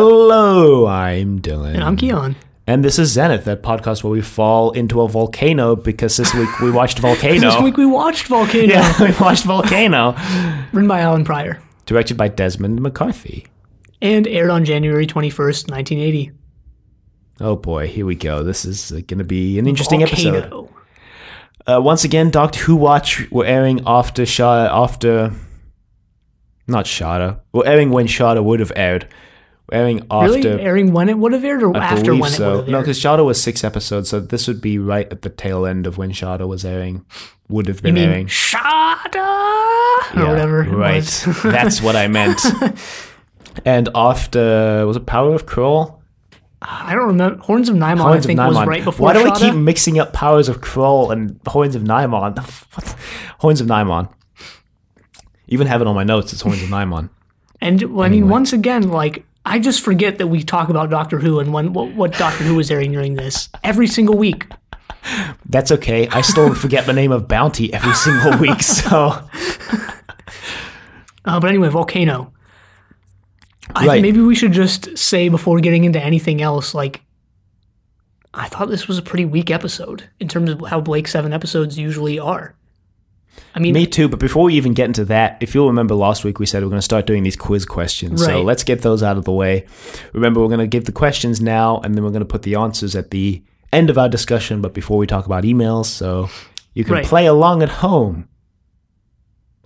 [0.00, 1.72] Hello, I'm Dylan.
[1.72, 2.36] And I'm Keon.
[2.66, 6.60] And this is Zenith, that podcast where we fall into a volcano because this week
[6.60, 7.40] we watched Volcano.
[7.40, 10.14] This week we watched Volcano, yeah, we watched Volcano.
[10.74, 13.46] written by Allan Prior, Directed by Desmond McCarthy.
[14.02, 16.32] and aired on January 21st, 1980.
[17.40, 18.42] Oh boy, here we go.
[18.42, 20.68] This is going to be an interesting episode.
[21.66, 25.32] Uh, once again, Doctor Who Watch, we're airing after Shada, after.
[26.66, 27.40] Not Shada.
[27.54, 29.08] We're airing when Shada would have aired.
[29.72, 30.32] Airing after.
[30.34, 30.60] Really?
[30.62, 32.50] Airing when it would have aired or I after when it so.
[32.50, 35.28] would have No, because Shada was six episodes, so this would be right at the
[35.28, 37.04] tail end of when Shada was airing.
[37.48, 38.26] Would have you been mean airing.
[38.28, 40.16] Shada?
[40.16, 40.62] Or whatever.
[40.64, 41.02] Right.
[41.42, 42.40] That's what I meant.
[43.64, 46.00] and after was it Power of Kroll?
[46.62, 47.38] I don't remember.
[47.42, 49.38] Horns of Nimon, Horns I think, of was right before Why do Shada.
[49.40, 52.36] keep mixing up Powers of Kroll and Horns of Nimon?
[52.74, 52.96] What?
[53.40, 54.08] Horns of Nimon.
[55.48, 56.32] Even have it on my notes.
[56.32, 57.10] It's Horns of Nimon.
[57.60, 61.18] And well, I mean, once again, like I just forget that we talk about Doctor
[61.20, 64.48] Who and when what, what Doctor Who was airing during this every single week.
[65.48, 66.08] That's okay.
[66.08, 68.60] I still forget the name of Bounty every single week.
[68.62, 69.22] So
[71.24, 72.32] Uh, but anyway, Volcano.
[73.74, 74.02] I Right.
[74.02, 77.02] maybe we should just say before getting into anything else, like
[78.32, 81.78] I thought this was a pretty weak episode in terms of how Blake Seven episodes
[81.78, 82.54] usually are.
[83.54, 84.08] I mean, me too.
[84.08, 86.66] But before we even get into that, if you'll remember last week, we said we
[86.66, 88.24] are going to start doing these quiz questions.
[88.24, 89.66] So let's get those out of the way.
[90.12, 92.54] Remember, we're going to give the questions now, and then we're going to put the
[92.56, 93.42] answers at the
[93.72, 94.60] end of our discussion.
[94.60, 96.28] But before we talk about emails, so
[96.74, 97.04] you can Right.
[97.06, 98.28] play along at home.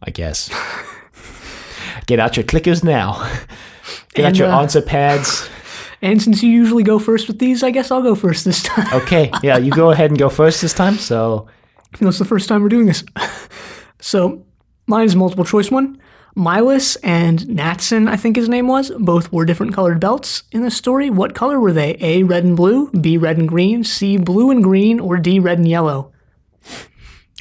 [0.03, 0.49] I guess.
[2.07, 3.29] get out your clickers now.
[4.15, 5.49] Get out your uh, answer pads.
[6.03, 8.87] and since you usually go first with these, I guess I'll go first this time.
[8.93, 10.95] Okay, yeah, you go ahead and go first this time.
[10.95, 11.47] So
[11.95, 13.05] Even though it's the first time we're doing this.
[14.01, 14.45] so
[14.87, 16.01] mine is a multiple choice one.
[16.37, 20.71] Milas and Natson, I think his name was, both wore different colored belts in the
[20.71, 21.11] story.
[21.11, 21.97] What color were they?
[22.01, 25.59] A, red and blue, B, red and green, C, blue and green, or D, red
[25.59, 26.13] and yellow?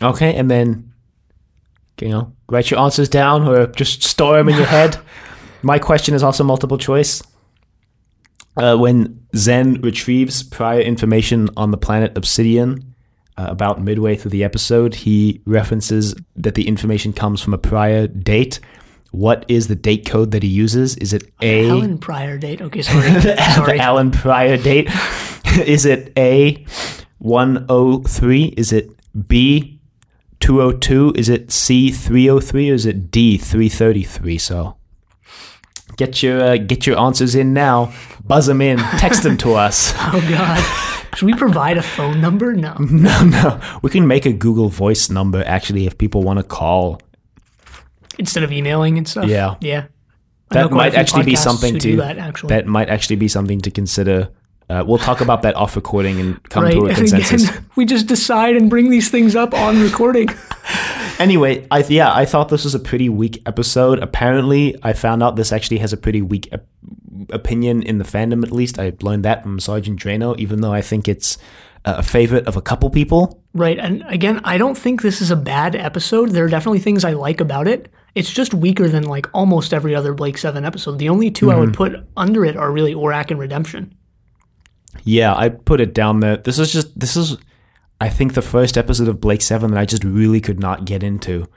[0.01, 0.89] Okay, and then
[2.01, 4.97] you know, write your answers down or just store them in your head.
[5.61, 7.21] My question is also multiple choice.
[8.55, 12.88] Uh, when Zen retrieves prior information on the planet Obsidian,
[13.39, 18.05] Uh, about midway through the episode, he references that the information comes from a prior
[18.05, 18.59] date.
[19.11, 20.97] What is the date code that he uses?
[20.97, 21.69] Is it A?
[21.69, 22.61] Allan Prior date.
[22.61, 23.09] Okay, sorry.
[23.11, 23.79] the sorry.
[23.79, 24.89] Allan Prior date.
[25.65, 26.65] is it A,
[27.19, 28.43] 103?
[28.57, 28.89] Is it
[29.29, 29.79] B,
[30.41, 31.13] 202?
[31.15, 32.71] Is it C, 303?
[32.71, 34.37] Or is it D, 333?
[34.37, 34.75] So
[35.99, 37.93] get your uh, get your answers in now.
[38.25, 38.77] Buzz them in.
[38.97, 39.93] Text them to us.
[40.11, 41.15] Oh, God.
[41.15, 42.53] Should we provide a phone number?
[42.53, 42.73] No.
[42.79, 43.61] no, no.
[43.83, 47.01] We can make a Google Voice number actually if people want to call.
[48.17, 49.25] Instead of emailing and stuff?
[49.25, 49.55] Yeah.
[49.59, 49.87] Yeah.
[50.49, 52.49] That might actually be something to that, actually.
[52.49, 54.29] that might actually be something to consider.
[54.69, 56.73] Uh, we'll talk about that off recording and come right.
[56.73, 57.49] to a consensus.
[57.49, 60.29] again, we just decide and bring these things up on recording.
[61.19, 63.99] Anyway, I yeah, I thought this was a pretty weak episode.
[63.99, 66.65] Apparently, I found out this actually has a pretty weak op-
[67.31, 68.43] opinion in the fandom.
[68.43, 70.37] At least I learned that from Sergeant Drano.
[70.39, 71.37] Even though I think it's
[71.85, 73.41] a favorite of a couple people.
[73.53, 73.79] Right.
[73.79, 76.29] And again, I don't think this is a bad episode.
[76.29, 77.91] There are definitely things I like about it.
[78.15, 80.99] It's just weaker than like almost every other Blake 7 episode.
[80.99, 81.75] The only 2 I would mm-hmm.
[81.75, 83.95] put under it are really Orac and Redemption.
[85.03, 86.37] Yeah, I put it down there.
[86.37, 87.37] This is just this is,
[88.01, 91.03] I think the first episode of Blake Seven that I just really could not get
[91.03, 91.47] into.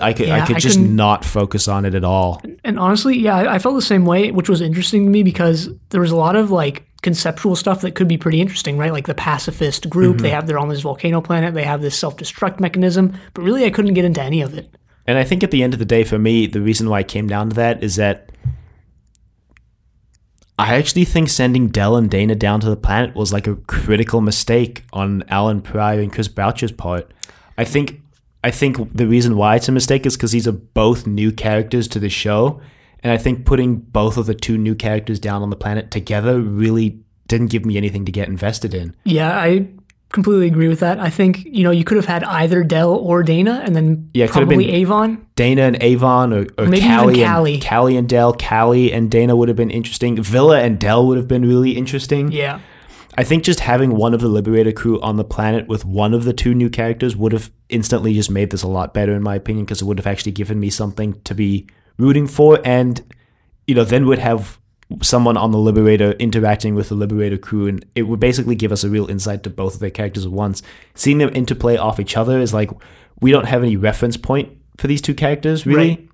[0.00, 2.40] I could I could I just couldn't- focus on it at all.
[2.62, 6.00] And honestly, yeah, I felt the same way, which was interesting to me because there
[6.00, 8.92] was a lot of like conceptual stuff that could be pretty interesting, right?
[8.92, 10.34] Like the pacifist group, they mm-hmm.
[10.34, 13.94] have they're on this volcano planet, they have this self-destruct mechanism, but really I couldn't
[13.94, 14.72] get into any of it.
[15.06, 17.02] And I think at the end of the day, for me, the reason why I
[17.02, 18.30] came down to that is that
[20.60, 24.20] I actually think sending Del and Dana down to the planet was like a critical
[24.20, 27.10] mistake on Allan Prior and Chris Boucher's part.
[27.56, 28.02] I think
[28.44, 31.88] I think the reason why it's a mistake is because these are both new characters
[31.88, 32.60] to the show,
[33.02, 36.38] and I think putting both of the two new characters down on the planet together
[36.42, 38.94] really didn't give me anything to get invested in.
[39.04, 39.66] Yeah, I
[40.12, 40.98] completely agree with that.
[40.98, 44.24] I think, you know, you could have had either Del or Dana and then Yeah,
[44.24, 45.26] it could have probably been- Avon.
[45.36, 47.52] Dana and Avon, or, or Maybe even Cally, Cally.
[47.54, 48.32] and Cally and Del.
[48.34, 50.20] Cally and Dana would have been interesting.
[50.22, 52.30] Vila and Del would have been really interesting.
[52.30, 52.60] Yeah.
[53.18, 56.24] I think just having one of the Liberator crew on the planet with one of
[56.24, 59.34] the two new characters would have instantly just made this a lot better, in my
[59.34, 61.66] opinion, because it would have actually given me something to be
[61.98, 63.02] rooting for, and
[63.66, 64.58] you know, then would have
[65.02, 68.84] someone on the Liberator interacting with the Liberator crew, and it would basically give us
[68.84, 70.62] a real insight to both of their characters at once.
[70.94, 72.70] Seeing them interplay off each other is like
[73.20, 75.88] we don't have any reference point for these two characters, really.
[75.90, 76.08] Right.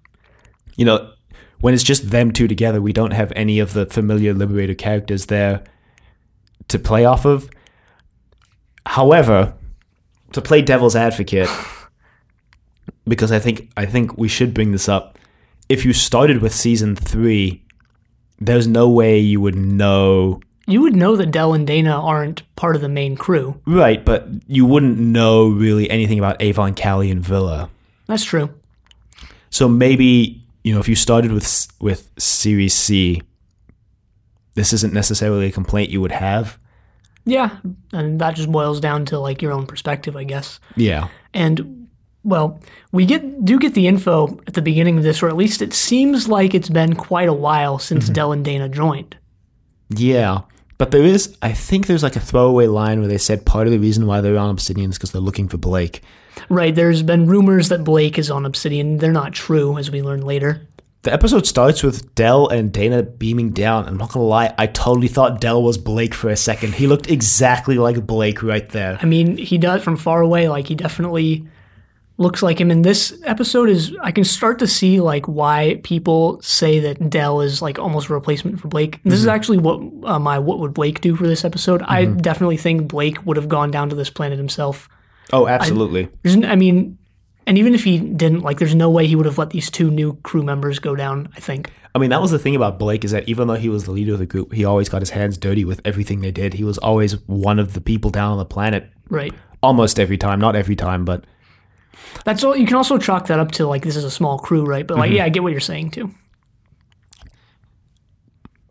[0.77, 1.13] You know,
[1.61, 5.27] when it's just them two together, we don't have any of the familiar Liberator characters
[5.27, 5.65] there
[6.69, 7.49] to play off of.
[8.85, 9.55] However,
[10.33, 11.49] to play devil's advocate,
[13.09, 15.19] because I think I think we should bring this up.
[15.69, 17.65] If you started with season three,
[18.39, 22.77] there's no way you would know You would know that Del and Dana aren't part
[22.77, 23.61] of the main crew.
[23.67, 27.71] right, but you wouldn't know really anything about Avon, Cally, and Vila.
[28.07, 28.51] That's true.
[29.51, 33.23] So maybe you know if you started with with Series C,
[34.55, 36.59] this isn't necessarily a complaint you would have.
[37.29, 37.57] Yeah,
[37.93, 40.61] and that just boils down to like your own perspective, I guess.
[40.77, 41.76] Yeah, And
[42.27, 42.61] well,
[42.93, 45.73] we get do get the info at the beginning of this, or at least it
[45.73, 48.13] seems like it's been quite a while since mm-hmm.
[48.13, 49.17] Del and Dana joined.
[49.89, 50.41] yeah.
[50.79, 53.73] But there is, I think there's like a throwaway line where they said part of
[53.73, 56.03] the reason why they're on Obsidian is because they're looking for Blake.
[56.51, 58.99] Right, there's been rumors that Blake is on Obsidian.
[58.99, 60.69] They're not true, as we learn later.
[61.01, 63.87] The episode starts with Del and Dana beaming down.
[63.87, 66.75] I'm not gonna lie, I totally thought Del was Blake for a second.
[66.75, 68.99] He looked exactly like Blake right there.
[69.01, 71.47] I mean, he does from far away, like he definitely
[72.19, 72.71] looks like him.
[72.71, 77.41] in this episode is I can start to see like why people say that Del
[77.43, 79.01] is like almost a replacement for Blake.
[79.05, 81.83] This is actually what uh, my what would Blake do for this episode.
[81.83, 84.89] I definitely think Blake would have gone down to this planet himself.
[85.33, 86.09] Oh, absolutely.
[86.23, 86.99] There's, n- I mean,
[87.49, 89.91] and even if he didn't, like, there's no way he would have let these two
[89.91, 91.29] new crew members go down.
[91.37, 91.71] I think.
[91.95, 93.91] I mean, that was the thing about Blake is that even though he was the
[93.91, 96.55] leader of the group, he always got his hands dirty with everything they did.
[96.55, 99.33] He was always one of the people down on the planet Right.
[99.63, 101.25] almost every time, not every time, but
[102.25, 102.57] That's all.
[102.57, 104.87] You can also chalk that up to like this is a small crew, right?
[104.87, 105.17] But like, mm-hmm.
[105.17, 106.13] yeah, I get what you're saying too.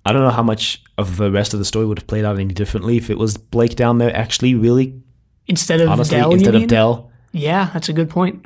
[0.05, 2.37] I don't know how much of the rest of the story would have played out
[2.37, 5.01] any differently if it was Blake down there actually really
[5.47, 6.67] Instead of honestly Del, instead of?
[6.67, 7.11] Del.
[7.31, 8.45] Yeah, that's a good point.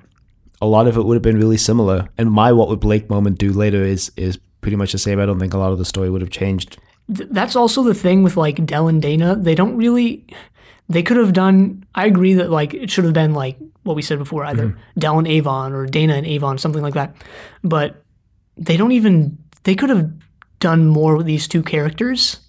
[0.61, 2.09] A lot of it would have been really similar.
[2.17, 5.19] And my what would Blake moment do later is is pretty much the same.
[5.19, 6.77] I don't think a lot of the story would have changed.
[7.13, 9.35] Th- that's also the thing with like Del and Dana.
[9.35, 10.25] They don't really.
[10.89, 11.85] They could have done.
[11.95, 14.99] I agree that like it should have been like what we said before, either mm-hmm.
[14.99, 17.15] Del and Avon or Dana and Avon, something like that.
[17.63, 18.03] But
[18.57, 19.37] they don't even.
[19.63, 20.11] They could have
[20.59, 22.39] done more with these two characters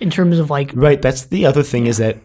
[0.00, 2.18] in terms of like Right, that's the other thing is that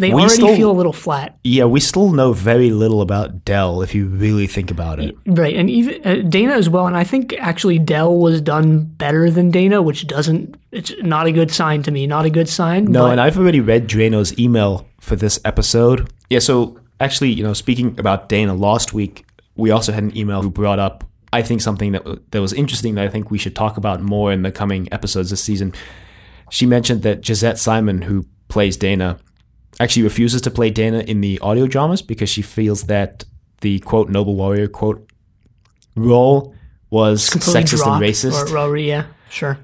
[0.00, 1.38] they We already still- feel a little flat.
[1.44, 5.16] yeah, we still know very little about Del if you really think about it.
[5.26, 6.86] Right, and even uh, Dana as well.
[6.86, 10.56] And I think actually Del was done better than Dana, which doesn't.
[10.72, 12.06] It's not a good sign to me.
[12.06, 12.86] Not a good sign.
[12.86, 16.10] No, but, and I've already read Drano's email for this episode.
[16.28, 19.24] Yeah, so actually, you know, speaking about Dana last week,
[19.56, 22.94] we also had an email who brought up, I think, something that, that was interesting
[22.96, 25.72] that I think we should talk about more in the coming episodes this season.
[26.50, 29.18] She mentioned that Josette Simon, who plays Dana,
[29.80, 33.24] actually refuses to play Dana in the audio dramas because she feels that
[33.62, 35.10] the quote noble warrior quote
[35.96, 36.54] role
[36.90, 38.52] was sexist and racist.
[38.52, 39.58] Or, or, yeah, sure.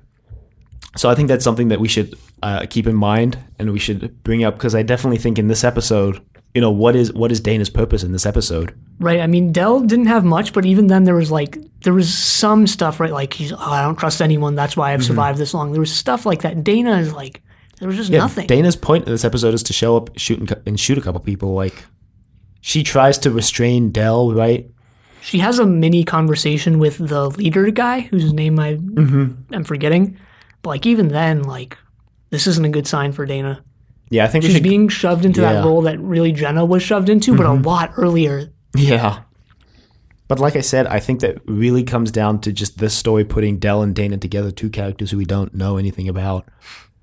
[0.96, 4.22] So I think that's something that we should uh, keep in mind and we should
[4.22, 6.20] bring up because I definitely think in this episode,
[6.54, 8.74] you know, what is what is Dana's purpose in this episode?
[8.98, 9.20] Right.
[9.20, 12.66] I mean, Del didn't have much, but even then, there was like there was some
[12.66, 13.12] stuff, right?
[13.12, 14.54] Like he's, oh, I don't trust anyone.
[14.54, 15.72] That's why I've survived this long.
[15.72, 16.64] There was stuff like that.
[16.64, 17.42] Dana is like,
[17.78, 18.46] there was just nothing.
[18.46, 21.20] Dana's point in this episode is to show up, shoot and, and shoot a couple
[21.20, 21.54] people.
[21.54, 21.84] Like
[22.60, 24.70] she tries to restrain Del, right?
[25.26, 29.52] she has a mini conversation with the leader guy, whose name I mm-hmm.
[29.52, 30.16] am forgetting.
[30.62, 31.76] But like even then, like
[32.30, 33.64] this isn't a good sign for Dana.
[34.08, 34.62] Yeah, I think She's should.
[34.62, 35.54] being shoved into Yeah.
[35.54, 37.66] that role that really Jenna was shoved into, but a mm-hmm.
[37.66, 38.52] lot earlier.
[38.76, 39.22] yeah.
[40.28, 43.58] But like I said, I think that really comes down to just this story putting
[43.58, 46.48] Del and Dana together, two characters who we don't know anything about.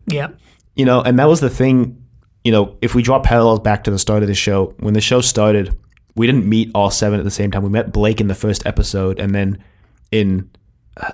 [0.07, 0.29] Yeah.
[0.75, 1.99] You know, and that was the thing.
[2.43, 5.01] You know, if we draw parallels back to the start of the show, when the
[5.01, 5.77] show started,
[6.15, 7.63] we didn't meet all seven at the same time.
[7.63, 9.63] We met Blake in the first episode, and then
[10.11, 10.49] in
[10.97, 11.11] uh,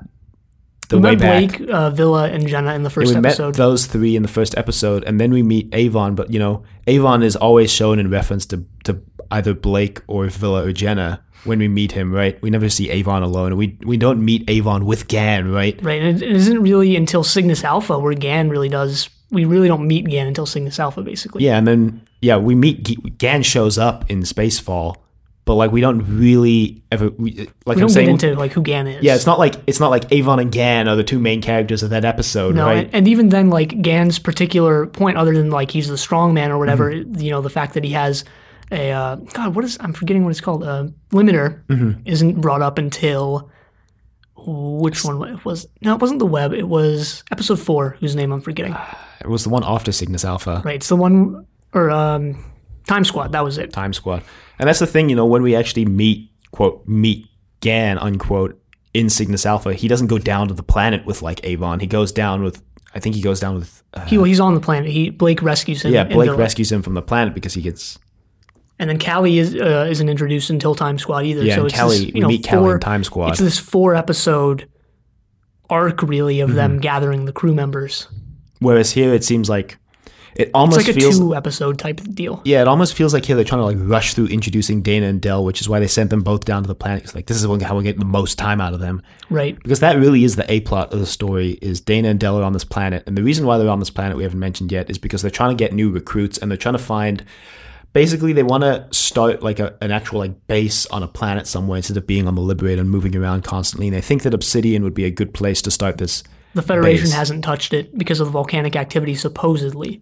[0.90, 3.48] the We way met back, Blake, uh, Vila, and Jenna in the first we episode.
[3.50, 6.16] met those three in the first episode, and then we meet Avon.
[6.16, 9.00] But you know, Avon is always shown in reference to to
[9.32, 12.12] either Blake or Vila or Jenna when we meet him.
[12.12, 12.42] Right?
[12.42, 13.56] We never see Avon alone.
[13.56, 15.52] We we don't meet Avon with Gan.
[15.52, 15.80] Right?
[15.84, 19.10] Right, and it isn't really until Cygnus Alpha where Gan really does.
[19.32, 21.44] We really don't meet Gan until Cygnus Alpha, basically.
[21.46, 24.96] Yeah, and then yeah, we meet G- Gan shows up in Spacefall,
[25.46, 28.16] but like we don't really ever we, like we I'm don't saying.
[28.18, 29.04] get into like who Gan is.
[29.04, 31.84] yeah, it's not like it's not like Avon and Gan are the two main characters
[31.84, 32.86] of that episode, no, right?
[32.86, 36.52] and, and even then, like Gan's particular point, other than like he's the strong man
[36.52, 37.22] or whatever, Mm-hmm.
[37.22, 38.26] you know, the fact that he has
[38.72, 42.02] a uh, God, what is I'm forgetting what it's called, uh, limiter, Mm-hmm.
[42.06, 43.50] isn't brought up until
[44.46, 45.68] which one it was?
[45.82, 46.54] No, it wasn't the web.
[46.54, 48.76] It was episode four, whose name I'm forgetting.
[49.22, 52.44] it was the one after Cygnus Alpha, Right, it's the one or um,
[52.88, 53.32] Time Squad.
[53.32, 53.72] That was it.
[53.72, 54.24] Time Squad,
[54.58, 57.28] and that's the thing, you know, when we actually meet quote meet
[57.62, 58.60] Gan unquote
[58.94, 61.80] in Cygnus Alpha, he doesn't go down to the planet with like Avon.
[61.80, 62.62] He goes down with,
[62.96, 64.90] I think he goes down with, uh, He, well, he's on the planet.
[64.90, 65.94] He Blake rescues him.
[65.94, 68.00] yeah, Blake rescues him from the planet because he gets,
[68.80, 71.44] And then Cally is uh, isn't introduced until Time Squad either.
[71.44, 73.32] yeah, so it's Cally, this, you know, meet Cally four, in Time Squad.
[73.32, 74.68] It's this four episode
[75.70, 76.56] arc really of Mm-hmm.
[76.58, 78.08] them gathering the crew members.
[78.60, 79.78] Whereas here it seems like,
[80.36, 82.42] it It's almost like a feels, two episode type deal.
[82.46, 85.22] yeah, it almost feels like here they're trying to like rush through introducing Dana and
[85.22, 87.04] Del, which is why they sent them both down to the planet.
[87.04, 89.02] It's like, this is how we get the most time out of them.
[89.30, 89.62] Right.
[89.62, 92.44] because that really is the a plot of the story is dana and del are
[92.44, 94.90] on this planet and the reason why they're on this planet we haven't mentioned yet
[94.90, 97.24] is because they're trying to get new recruits and they're trying to find
[97.94, 101.78] basically they want to start like a, an actual like base on a planet somewhere
[101.78, 104.84] instead of being on the liberator and moving around constantly and they think that obsidian
[104.84, 107.14] would be a good place to start this The Federation Base.
[107.14, 110.02] hasn't touched it because of the volcanic activity, supposedly.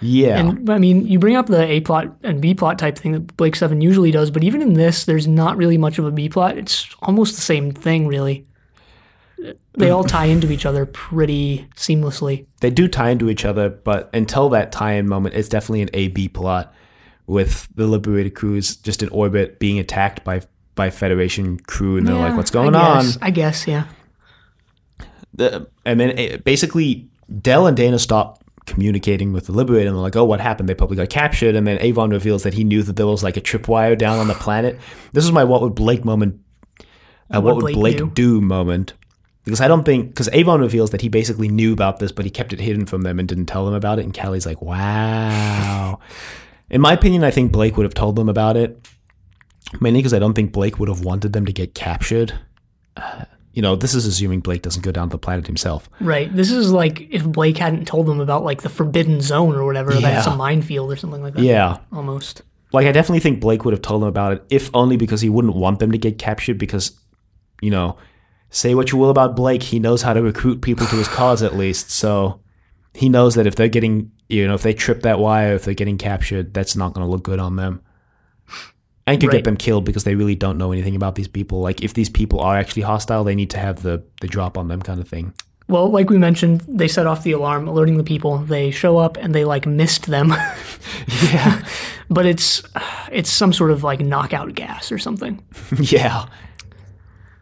[0.00, 3.12] yeah And I mean, you bring up the A plot and B plot type thing
[3.12, 6.10] that Blake Seven usually does, but even in this, there's not really much of a
[6.12, 6.56] B plot.
[6.56, 8.46] It's almost the same thing, really.
[9.74, 12.46] They all tie into each other pretty seamlessly.
[12.60, 16.08] they do tie into each other but until that tie-in moment it's definitely an a
[16.08, 16.72] b plot
[17.28, 20.40] with the liberator crews just in orbit being attacked by
[20.74, 23.84] by federation crew and they're like what's going I on guess, I guess, yeah.
[25.34, 27.08] the, and then it, basically
[27.40, 30.68] Del and Dana stop communicating with the Liberator and they're like, oh, what happened?
[30.68, 31.56] They probably got captured.
[31.56, 34.28] And then Avon reveals that he knew that there was like a tripwire down on
[34.28, 34.78] the planet.
[35.12, 36.40] This is my what would Blake moment,
[37.34, 38.10] uh, what, What would Blake Blake knew.
[38.10, 38.92] do moment.
[39.44, 42.30] Because I don't think, because Avon reveals that he basically knew about this, but he
[42.30, 44.04] kept it hidden from them and didn't tell them about it.
[44.04, 45.98] And Cally's like, wow.
[46.70, 48.86] In my opinion, I think Blake would have told them about it.
[49.80, 52.32] Mainly because I don't think Blake would have wanted them to get captured.
[52.96, 55.90] Uh, you know, this is assuming Blake doesn't go down to the planet himself.
[56.00, 56.34] Right.
[56.34, 59.92] This is like if Blake hadn't told them about like the forbidden zone or whatever,
[59.92, 61.42] that it's a minefield or something like that.
[61.42, 61.78] Yeah.
[61.92, 62.42] Almost.
[62.72, 65.28] Like, I definitely think Blake would have told them about it, if only because he
[65.28, 66.58] wouldn't want them to get captured.
[66.58, 66.98] Because,
[67.60, 67.96] you know,
[68.50, 71.42] say what you will about Blake, he knows how to recruit people to his cause
[71.42, 71.90] at least.
[71.90, 72.40] So
[72.94, 75.74] he knows that if they're getting, you know, if they trip that wire, if they're
[75.74, 77.82] getting captured, that's not going to look good on them.
[79.06, 79.36] And could Right.
[79.36, 81.60] get them killed because they really don't know anything about these people.
[81.60, 84.68] Like, if these people are actually hostile, they need to have the, the drop on
[84.68, 85.32] them kind of thing.
[85.66, 88.38] Well, like we mentioned, they set off the alarm, alerting the people.
[88.38, 90.34] They show up and they like missed them.
[91.32, 91.62] Yeah.
[92.10, 92.62] but it's
[93.10, 95.42] it's some sort of like knockout gas or something.
[95.80, 96.26] yeah.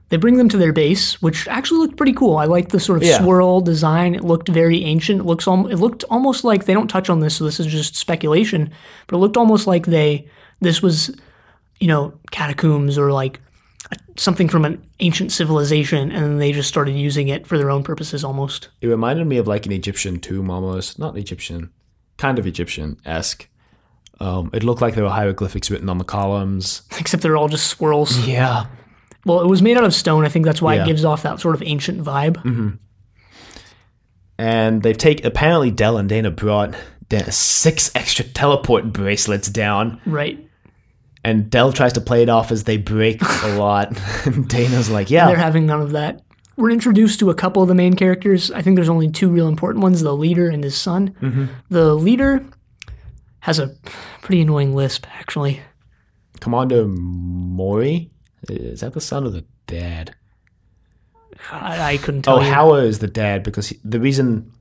[0.08, 2.36] They bring them to their base, which actually looked pretty cool.
[2.36, 3.18] I like the sort of Yeah.
[3.18, 4.14] swirl design.
[4.14, 5.20] It looked very ancient.
[5.20, 7.66] It looks al- it looked almost like they don't touch on this, so this is
[7.66, 8.70] just speculation.
[9.08, 10.26] But it looked almost like they
[10.60, 11.10] this was,
[11.80, 13.40] you know, catacombs or like
[14.16, 17.82] something from an ancient civilization, and then they just started using it for their own
[17.82, 18.68] purposes almost.
[18.80, 20.98] It reminded me of like an Egyptian tomb almost.
[20.98, 21.70] Not Egyptian,
[22.16, 23.48] kind of Egyptian esque.
[24.18, 26.82] Um, it looked like there were hieroglyphics written on the columns.
[26.98, 28.18] Except they're all just swirls.
[28.26, 28.66] Yeah.
[29.26, 30.24] Well, it was made out of stone.
[30.24, 30.84] I think that's why Yeah.
[30.84, 32.78] it gives off that sort of ancient vibe.
[34.38, 36.74] And they've taken, apparently, Del and Dana brought
[37.30, 40.00] six extra teleport bracelets down.
[40.06, 40.42] Right.
[41.24, 43.98] And Del tries to play it off as they break a lot.
[44.26, 45.26] and Dana's like, yeah.
[45.26, 46.22] They're having none of that.
[46.56, 48.50] We're introduced to a couple of the main characters.
[48.50, 51.14] I think there's only two real important ones the leader and his son.
[51.20, 51.46] Mm-hmm.
[51.68, 52.44] The leader
[53.40, 53.74] has a
[54.22, 55.60] pretty annoying lisp, actually.
[56.40, 58.10] Commander Mori?
[58.50, 60.14] Is that the son or the dad?
[61.50, 62.50] I, I couldn't tell Oh, you.
[62.50, 64.52] Howard is the dad because he, the reason,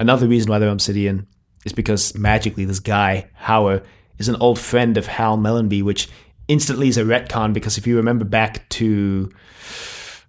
[0.00, 1.26] another reason why they're Obsidian
[1.64, 3.84] is because magically this guy Howard
[4.18, 6.08] is an old friend of Hal Mellanby, which
[6.48, 9.30] instantly is a retcon because if you remember back to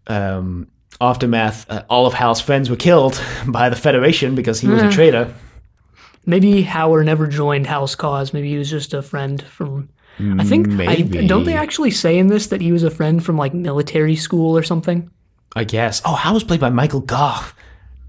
[0.08, 0.68] um,
[1.00, 4.92] Aftermath, uh, all of Hal's friends were killed by the Federation because he was a
[4.92, 5.34] traitor.
[6.26, 8.34] Maybe Howard never joined Hal's cause.
[8.34, 9.90] Maybe he was just a friend from.
[10.20, 10.68] I think.
[10.80, 14.16] I, don't they actually say in this that he was a friend from like military
[14.16, 15.10] school or something?
[15.56, 16.02] I guess.
[16.06, 17.56] Oh, Hal was played by Michael Gough.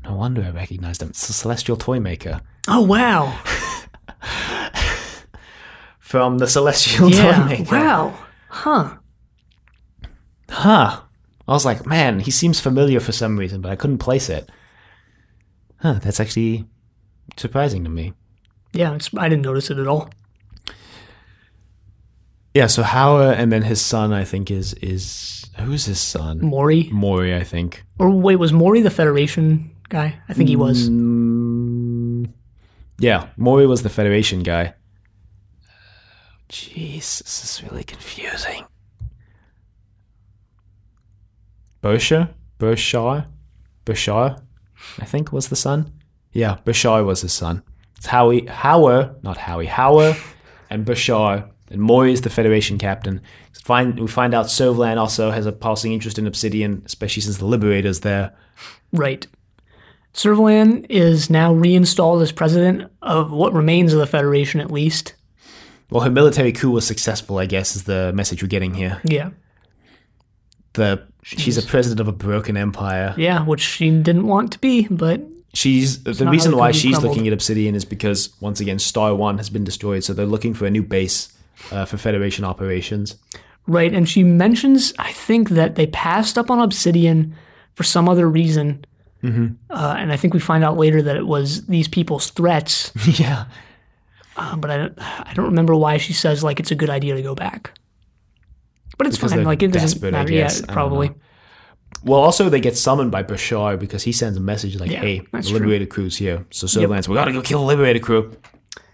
[0.04, 1.10] No wonder I recognized him.
[1.10, 3.38] It's the Celestial Toy Maker Oh wow!
[5.98, 7.76] from the Celestial Toy Maker.
[7.76, 8.18] Wow.
[8.48, 8.96] Huh.
[10.50, 11.00] Huh.
[11.48, 14.50] I was like, man, he seems familiar for some reason, but I couldn't place it.
[15.78, 16.66] Huh, that's actually
[17.36, 18.12] surprising to me.
[18.72, 18.94] Yeah.
[18.94, 20.10] It's, I didn't notice it at all.
[22.54, 26.40] Yeah, so Howard and then his son, I think, is is who's his son?
[26.40, 26.88] Mori.
[26.90, 27.84] Mori, I think.
[27.98, 30.18] Or wait, was Mori the Federation guy?
[30.28, 30.90] I think he was.
[30.90, 32.32] Mm,
[32.98, 34.74] yeah, Mori was the Federation guy.
[36.48, 38.64] Jeez, this is really confusing.
[41.82, 42.34] Bersha?
[42.58, 43.26] Bershar?
[43.86, 44.42] Bershar,
[44.98, 45.92] I think, was the son.
[46.32, 47.62] Yeah, Bashar was his son.
[47.96, 50.16] It's Howie, Howard, not Howie, Howard
[50.68, 53.20] and Bashar And Mori is the Federation captain.
[53.62, 57.46] Find, we find out Servalan also has a passing interest in Obsidian, especially since the
[57.46, 58.32] Liberator's there.
[58.92, 59.26] Right.
[60.12, 65.14] Servalan is now reinstalled as president of what remains of the Federation, at least.
[65.90, 69.00] Well, her military coup was successful, I guess, is the message we're getting here.
[69.04, 69.30] Yeah.
[70.72, 73.14] The she's a president of a broken empire.
[73.16, 75.20] Yeah, which she didn't want to be, but
[75.52, 77.10] She's the reason why she's crumbled.
[77.10, 80.54] looking at Obsidian is because once again Star One has been destroyed, so they're looking
[80.54, 81.36] for a new base
[81.72, 83.16] uh, for Federation operations.
[83.66, 83.92] right.
[83.92, 87.34] And she mentions, I think, that they passed up on Obsidian
[87.74, 88.84] for some other reason.
[89.22, 89.54] Mm-hmm.
[89.70, 92.90] Uh, and I think we find out later that it was these people's threats.
[93.20, 93.44] yeah,
[94.36, 97.14] Uh, but I don't, I don't remember why she says like it's a good idea
[97.14, 97.78] to go back.
[98.96, 99.44] But it's Because fine.
[99.44, 100.28] Like it doesn't matter.
[100.30, 100.60] guess.
[100.60, 101.10] Yeah, probably.
[102.02, 105.22] Well, also they get summoned by Bashar because he sends a message like, Yeah, "Hey,
[105.32, 105.86] the true.
[105.86, 108.34] Crew's here." So Servalan's, we gotta go kill the Liberator crew.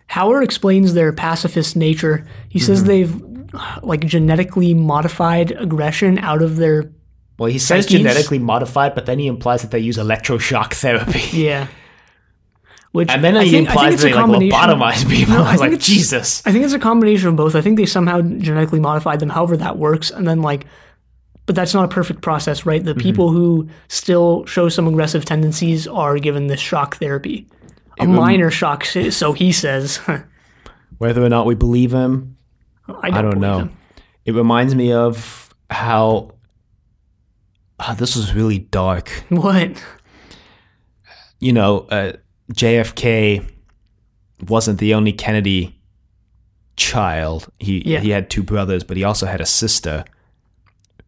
[0.06, 2.26] Howard explains their pacifist nature.
[2.48, 2.88] He says Mm-hmm.
[2.88, 6.90] they've like genetically modified aggression out of their
[7.38, 8.00] Well, he says Psyches?
[8.00, 11.22] genetically modified, but then he implies that they use electroshock therapy.
[11.36, 11.66] yeah.
[12.92, 15.34] Which And then I he think, implies that they like lobotomize people.
[15.34, 16.42] No, I I like, it's- Jesus.
[16.46, 17.54] I think it's a combination of both.
[17.54, 20.66] I think they somehow genetically modified them, however that works, and then like,
[21.44, 22.82] but that's not a perfect process, right?
[22.82, 23.00] The Mm-hmm.
[23.00, 27.46] people who still show some aggressive tendencies are given this shock therapy,
[27.98, 28.84] a minor shock.
[28.84, 30.00] So he says.
[30.98, 32.36] Whether or not we believe him,
[32.88, 33.58] I don't, I don't know.
[33.60, 33.76] him.
[34.24, 36.32] It reminds me of how
[37.78, 39.10] ah, this was really dark.
[39.28, 39.82] What?
[41.38, 42.12] You know, uh,
[42.54, 43.46] JFK
[44.48, 45.78] wasn't the only Kennedy
[46.76, 47.50] child.
[47.58, 48.00] He Yeah.
[48.00, 50.04] he had two brothers, but he also had a sister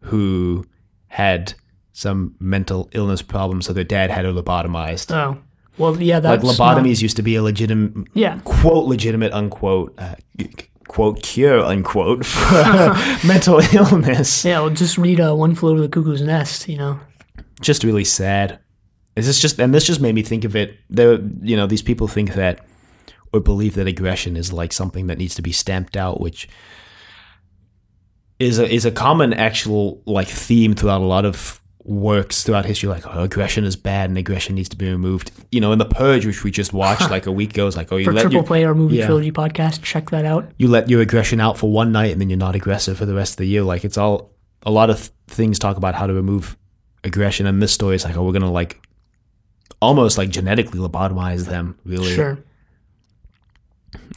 [0.01, 0.65] who
[1.07, 1.53] had
[1.93, 5.13] some mental illness problems, so their dad had her lobotomized.
[5.13, 5.39] Oh,
[5.79, 8.39] well, yeah, that's like lobotomies used to be a legitimate, Yeah.
[8.43, 10.15] quote legitimate unquote uh,
[10.87, 14.45] quote cure unquote for mental illness.
[14.45, 16.99] Yeah, well, just read uh, "One Flew Over the Cuckoo's Nest." You know.
[17.61, 18.59] just really sad.
[19.15, 20.77] Is this just and this just made me think of it.
[20.89, 22.59] There, you know, these people think that
[23.33, 26.47] or believe that aggression is like something that needs to be stamped out, which
[28.39, 32.87] is a is a common actual like theme throughout a lot of works throughout history.
[32.87, 35.31] Like oh, aggression is bad and aggression needs to be removed.
[35.51, 37.91] You know, in the Purge, which we just watched like a week ago, it's like
[37.91, 39.07] oh, you For let Triple your, Play, our movie yeah.
[39.07, 40.51] trilogy podcast, check that out.
[40.57, 43.15] you let your aggression out for one night and then you're not aggressive for the
[43.15, 43.63] rest of the year.
[43.63, 44.31] Like it's all
[44.63, 46.57] a lot of th- things talk about how to remove
[47.03, 48.81] aggression, and this story is like, oh, we're gonna like
[49.81, 52.13] almost like genetically lobotomize them, really.
[52.13, 52.37] Sure.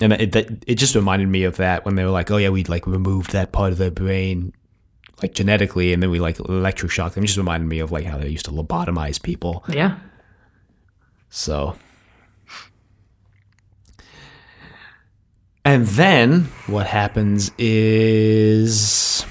[0.01, 2.69] And it it just reminded me of that when they were like, oh yeah, we'd
[2.69, 4.53] like removed that part of their brain
[5.21, 7.25] like genetically, and then we like electroshock them.
[7.25, 9.65] It just reminded me of like how they used to lobotomize people.
[9.69, 9.99] Yeah.
[11.31, 11.77] So.
[15.65, 19.25] And then what happens is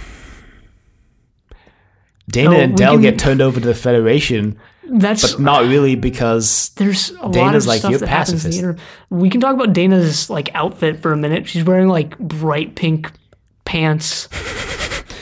[2.29, 6.69] Dana Oh, and Del get turned over to the Federation, That's but not really because
[6.77, 8.77] there's a lot Dana's of like, stuff "You're happens in the pacifist." inter-
[9.09, 11.49] We can talk about Dana's like outfit for a minute.
[11.49, 13.11] She's wearing like bright pink
[13.65, 14.29] pants.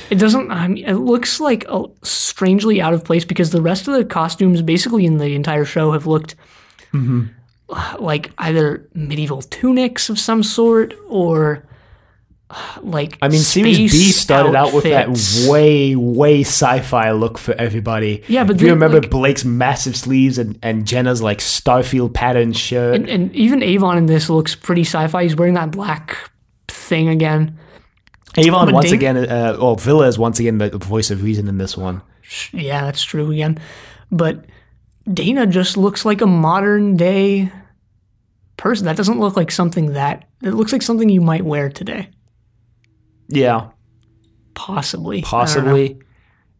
[0.09, 0.51] it doesn't.
[0.51, 4.03] I mean, it looks like a, strangely out of place because the rest of the
[4.05, 6.35] costumes, basically in the entire show, have looked
[6.93, 8.03] Mm-hmm.
[8.03, 11.63] like either medieval tunics of some sort or
[12.81, 13.15] like.
[13.21, 15.09] I mean, Series B started out with that
[15.47, 18.23] way, way sci-fi look for everybody.
[18.27, 22.53] Yeah, but if you remember like- Blake's massive sleeves and, and Jenna's like Starfield pattern
[22.53, 25.21] shirt, And, and even Avon in this looks pretty sci-fi.
[25.23, 26.17] He's wearing that black
[26.67, 27.59] thing again.
[28.37, 31.75] Avon once again, uh, or Vila is once again the voice of reason in this
[31.75, 32.01] one.
[32.53, 33.57] Yeah, that's true again.
[34.11, 34.45] But
[35.11, 37.51] Dana just looks like a modern day
[38.57, 38.85] person.
[38.85, 42.09] That doesn't look like something that it looks like something you might wear today.
[43.27, 43.69] Yeah,
[44.55, 45.17] Possibly.
[45.19, 45.29] I don't know.
[45.29, 45.99] possibly.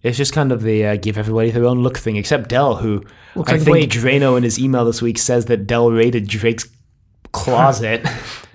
[0.02, 3.04] It's just kind of the uh, give everybody their own look thing, except Del, who
[3.36, 3.90] Looks I like think Blake.
[3.90, 6.68] Drano in his email this week says that Del raided Drake's
[7.34, 8.06] closet.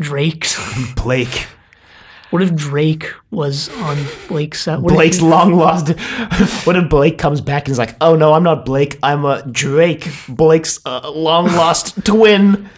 [0.00, 0.58] Drake's.
[0.94, 1.46] Blake,
[2.34, 4.80] What if Drake was on Blake's set?
[4.80, 5.90] What Blake's long lost.
[6.66, 8.98] what if Blake comes back and is like, "Oh no, I'm not Blake.
[9.04, 10.08] I'm a Drake.
[10.28, 12.68] Blake's uh, long lost twin."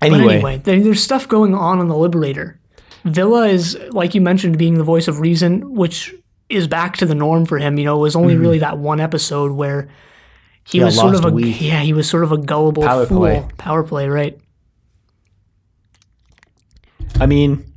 [0.00, 2.58] But Anyway, anyway, there, there's stuff going on on the Liberator.
[3.04, 6.12] Vila is, like you mentioned, being the voice of reason, which
[6.48, 7.78] is back to the norm for him.
[7.78, 9.88] You know, it was only really that one episode where
[10.64, 10.78] he.
[10.78, 11.60] Yeah, was sort of a week.
[11.60, 13.18] yeah, he was sort of a gullible Power fool.
[13.18, 13.46] play.
[13.58, 14.40] Power play, right?
[17.20, 17.72] I mean,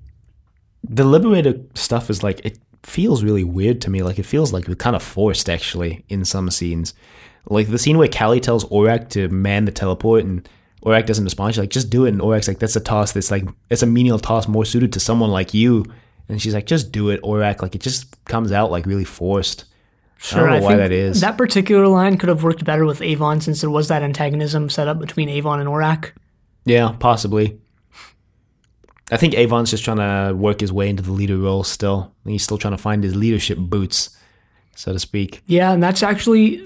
[0.84, 4.04] the Liberator stuff is like it feels really weird to me.
[4.04, 6.94] Like it feels like we're kind of forced actually in some scenes.
[7.48, 10.48] Like the scene where Cally tells Orac to man the teleport and
[10.84, 11.54] Orac doesn't respond.
[11.54, 12.10] She's like, just do it.
[12.10, 15.00] And Orac's like, that's a task that's like, it's a menial task more suited to
[15.00, 15.86] someone like you.
[16.28, 17.62] And she's like, just do it, Orac.
[17.62, 19.66] Like, it just comes out like really forced.
[20.18, 21.22] Sure, I don't know why think that is.
[21.22, 24.88] That particular line could have worked better with Avon since there was that antagonism set
[24.88, 26.12] up between Avon and Orac.
[26.66, 27.60] Yeah, possibly.
[29.10, 32.14] I think Avon's just trying to work his way into the leader role still.
[32.26, 34.16] He's still trying to find his leadership boots,
[34.76, 35.44] so to speak.
[35.48, 36.66] Yeah, and that's actually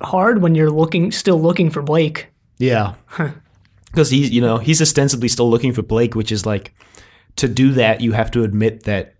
[0.00, 2.28] hard when you're looking still looking for Blake.
[2.58, 2.94] Yeah.
[3.86, 6.74] Because he's, you know, he's ostensibly still looking for Blake, which is like,
[7.36, 9.14] to do that, you have to admit that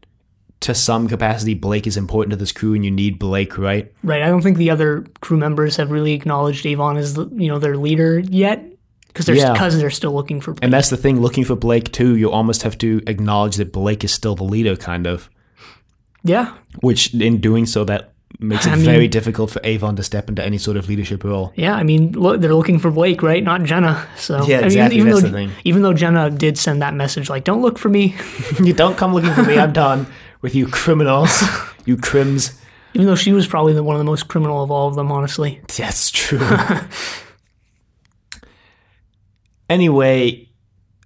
[0.61, 3.93] to some capacity, Blake is important to this crew and you need Blake, right?
[4.03, 4.23] Right.
[4.23, 7.59] I don't think the other crew members have really acknowledged Avon as the, you know
[7.59, 8.65] their leader yet
[9.13, 9.53] because they're Yeah.
[9.53, 10.65] because they're still looking for Blake.
[10.65, 14.03] And that's the thing, looking for Blake too, you almost have to acknowledge that Blake
[14.05, 15.29] is still the leader, kind of.
[16.25, 16.53] yeah.
[16.81, 20.29] Which, in doing so, that makes it I mean- very difficult for Avon to step
[20.29, 21.53] into any sort of leadership role.
[21.57, 23.43] Yeah, I mean, look, they're looking for Blake, right?
[23.43, 24.07] Not Jenna.
[24.17, 25.51] So Yeah, I mean, exactly, even though, the thing.
[25.65, 28.15] Even though Jenna did send that message, like, "Don't look for me,"
[28.63, 30.07] you don't come looking for me, I'm done
[30.43, 31.43] with you criminals,
[31.85, 32.53] you crims.
[32.95, 35.11] even though she was probably the, one of the most criminal of all of them,
[35.13, 35.61] honestly.
[35.77, 36.41] That's true.
[39.71, 40.47] anyway,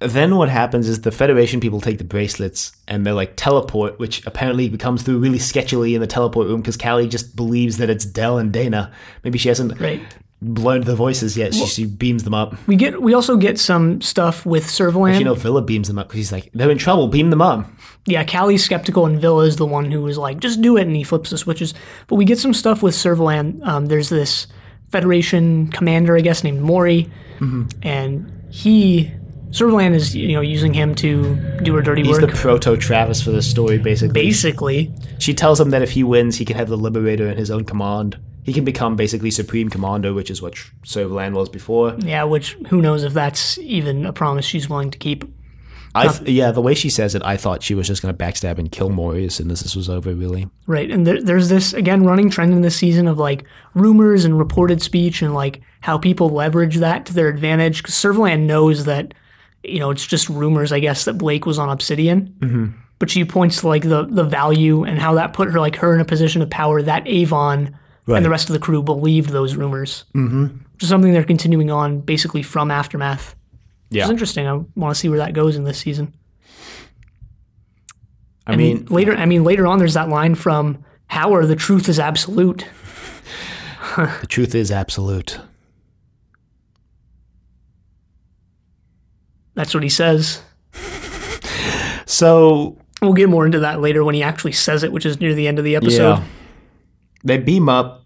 [0.01, 4.27] then what happens is the Federation people take the bracelets and they're like teleport, which
[4.27, 8.05] apparently becomes through really sketchily in the teleport room because Cally just believes that it's
[8.05, 8.91] Del and Dana.
[9.23, 10.03] Maybe she hasn't Right.
[10.43, 11.55] learned the voices yet.
[11.55, 12.55] She, she beams them up.
[12.67, 15.19] We get we also get some stuff with Servalan.
[15.19, 17.07] You know, Vila beams them up because he's like, they're in trouble.
[17.09, 17.71] Beam them up.
[18.05, 20.95] yeah, Cally's skeptical, and Vila is the one who was like, "Just do it," and
[20.97, 21.73] he flips the switches.
[22.09, 23.65] But we get some stuff with Servalan.
[23.67, 24.47] Um, there's this
[24.91, 27.65] Federation commander, I guess, named Mori, Mm-hmm.
[27.83, 29.11] and he
[29.51, 32.31] Servalan is you know using him to do her dirty He's work.
[32.31, 34.13] the proto Travis for the story, basically.
[34.13, 37.51] Basically, She tells him that if he wins, he can have the Liberator in his
[37.51, 38.17] own command.
[38.45, 41.97] He can become basically Supreme Commander, which is what Servalan was before.
[41.99, 42.25] yeah.
[42.25, 45.25] Which who knows if that's even a promise she's willing to keep.
[45.95, 48.25] I th- yeah, the way she says it, I thought she was just going to
[48.25, 50.13] backstab and kill Mori as soon as this was over.
[50.15, 54.25] Really, Right, and there, there's this again running trend in this season of like rumors
[54.25, 57.83] and reported speech and like how people leverage that to their advantage.
[57.83, 59.15] Because Servalan knows that
[59.63, 62.35] you know it's just rumors, I guess, that Blake was on Obsidian.
[62.41, 62.67] Mm-hmm.
[62.99, 65.95] But she points to like the the value and how that put her like her
[65.95, 67.77] in a position of power that Avon
[68.07, 68.17] Right.
[68.19, 70.05] and the rest of the crew believed those rumors.
[70.15, 70.43] Mm-hmm.
[70.75, 73.35] Which is something they're continuing on basically from aftermath.
[73.95, 74.05] Yeah.
[74.05, 74.47] is interesting.
[74.47, 76.13] I want to see where that goes in this season.
[78.47, 81.89] I And mean, later, I mean later on, there's that line from Howard: "The truth
[81.89, 82.67] is absolute."
[83.97, 85.39] the truth is absolute.
[89.55, 90.43] That's what he says.
[92.07, 95.35] So We'll get more into that later when he actually says it, which is near
[95.35, 96.15] the end of the episode.
[96.19, 96.25] yeah,
[97.23, 98.04] they beam up,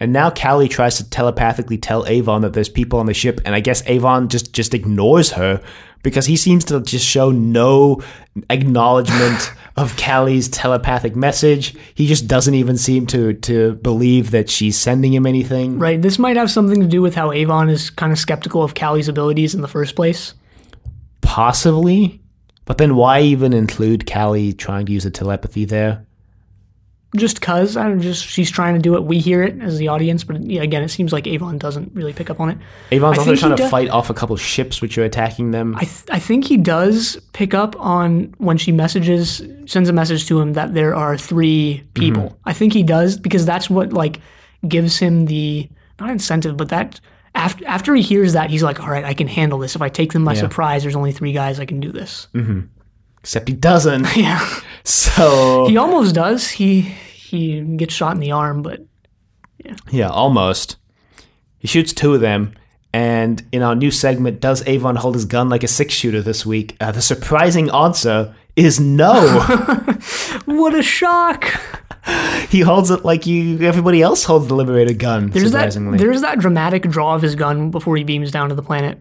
[0.00, 3.54] and now Cally tries to telepathically tell Avon that there's people on the ship, and
[3.54, 5.62] I guess Avon just just ignores her
[6.02, 8.02] because he seems to just show no
[8.50, 11.74] acknowledgement of Cally's telepathic message.
[11.94, 15.78] He just doesn't even seem to to believe that she's sending him anything.
[15.78, 16.00] Right.
[16.00, 19.08] This might have something to do with how Avon is kind of skeptical of Cally's
[19.08, 20.34] abilities in the first place.
[21.20, 22.22] Possibly.
[22.64, 26.04] But then why even include Cally trying to use the telepathy there?
[27.16, 29.02] Just cause I don't just she's trying to do it.
[29.02, 32.12] We hear it as the audience, but yeah, again, it seems like Avon doesn't really
[32.12, 32.58] pick up on it.
[32.90, 35.74] Avon's I also trying to do- fight off a couple ships which are attacking them.
[35.76, 40.26] I th- I think he does pick up on when she messages sends a message
[40.26, 42.24] to him that there are three people.
[42.24, 42.34] Mm-hmm.
[42.44, 44.20] I think he does because that's what like
[44.68, 45.66] gives him the
[45.98, 47.00] not incentive, but that
[47.34, 49.74] after after he hears that he's like, all right, I can handle this.
[49.74, 51.58] If I take them by surprise, there's only three guys.
[51.58, 52.28] I can do this.
[52.34, 52.60] Mm-hmm.
[53.20, 54.06] Except he doesn't.
[54.16, 54.48] Yeah,
[54.84, 56.48] So he almost does.
[56.50, 58.80] He he gets shot in the arm, but
[59.64, 60.76] yeah, Yeah, almost.
[61.58, 62.54] He shoots two of them.
[62.92, 66.46] And in our new segment, does Avon hold his gun like a six shooter this
[66.46, 66.76] week?
[66.80, 69.40] Uh, the surprising answer is no.
[70.46, 71.44] what a shock!
[72.48, 75.30] he holds it like you everybody else holds the Liberator gun.
[75.30, 78.54] There's that surprisingly, there's that dramatic draw of his gun before he beams down to
[78.54, 78.98] the planet,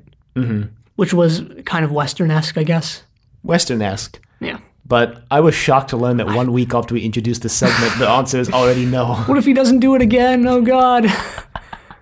[0.96, 3.04] which was kind of western esque, I guess.
[3.48, 4.20] Western esque.
[4.40, 4.60] Yeah.
[4.86, 8.08] But I was shocked to learn that one week after we introduced the segment, the
[8.08, 9.16] answer is already no.
[9.26, 10.48] What if he doesn't do it again?
[10.48, 11.06] Oh God.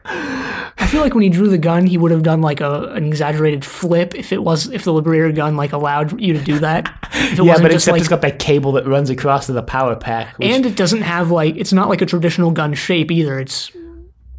[0.08, 3.05] I feel like when he drew the gun, he would have done like a, an
[3.05, 6.86] exaggerated flip if it was if the Liberator gun like allowed you to do that.
[7.34, 10.38] Yeah, but except like, it's got that cable that runs across to the power pack.
[10.38, 13.39] Which, and it doesn't have like it's not like a traditional gun shape either.
[13.39, 13.71] It's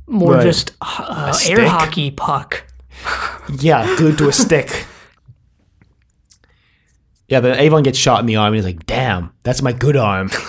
[0.06, 0.42] more Right.
[0.44, 2.62] just uh, air hockey puck.
[3.58, 4.86] yeah, glued to a stick.
[7.28, 9.96] Yeah, but Avon gets shot in the arm and he's like, damn, that's my good
[9.96, 10.30] arm.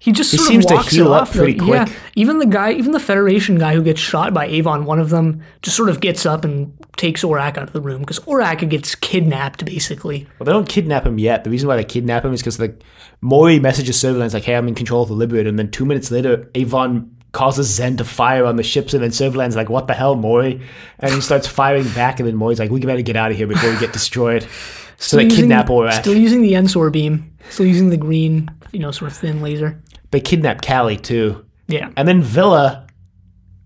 [0.00, 1.74] He just sort seems of to walks heal up pretty though.
[1.74, 5.10] Yeah, even the guy, even the Federation guy who gets shot by Avon, one of
[5.10, 8.66] them just sort of gets up and takes Orac out of the room because Orac
[8.70, 10.26] gets kidnapped basically.
[10.38, 11.44] Well, they don't kidnap him yet.
[11.44, 12.82] The reason why they kidnap him is because like
[13.20, 16.10] Mori messages Servalan's like, "Hey, I'm in control of the Liberator," and then two minutes
[16.10, 19.92] later, Avon causes Zen to fire on the ships, and then Servalan's like, "What the
[19.92, 20.62] hell, Mori?"
[21.00, 23.46] And he starts firing back, and then Mori's like, "We better get out of here
[23.46, 24.46] before we get destroyed."
[25.02, 26.00] So they Using- kidnap Orac.
[26.00, 27.32] Still using the Ensor beam.
[27.48, 29.82] Still using the green, you know, sort of thin laser.
[30.10, 31.88] They kidnap Cally too, Yeah.
[31.96, 32.86] and then Vila.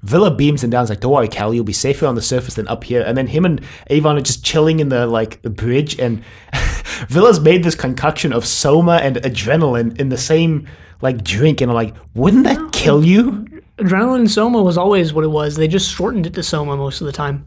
[0.03, 0.83] Vila beams him down.
[0.85, 1.57] He's like, "Don't worry, Cally.
[1.57, 4.21] You'll be safer on the surface than up here." And then him and Avon are
[4.21, 6.23] just chilling in the like the bridge, and
[7.09, 10.67] Vila's made this concoction of soma and adrenaline in the same
[11.01, 13.47] like drink, and I'm like, "Wouldn't that kill you?"
[13.79, 15.57] Adrenaline Soma was always what it was.
[15.57, 17.45] They just shortened it to Soma most of the time.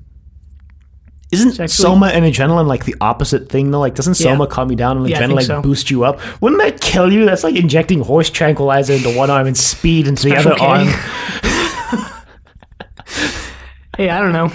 [1.31, 3.79] Isn't actually- soma and adrenaline like the opposite thing though?
[3.81, 4.31] Like, doesn't Yeah.
[4.31, 5.61] soma calm you down and Yeah, adrenaline so.
[5.61, 6.19] boost you up?
[6.41, 7.25] Wouldn't that kill you?
[7.25, 10.65] That's like injecting horse tranquilizer into one arm and speed into the other K.
[10.65, 10.87] arm.
[13.97, 14.51] Hey, I don't know.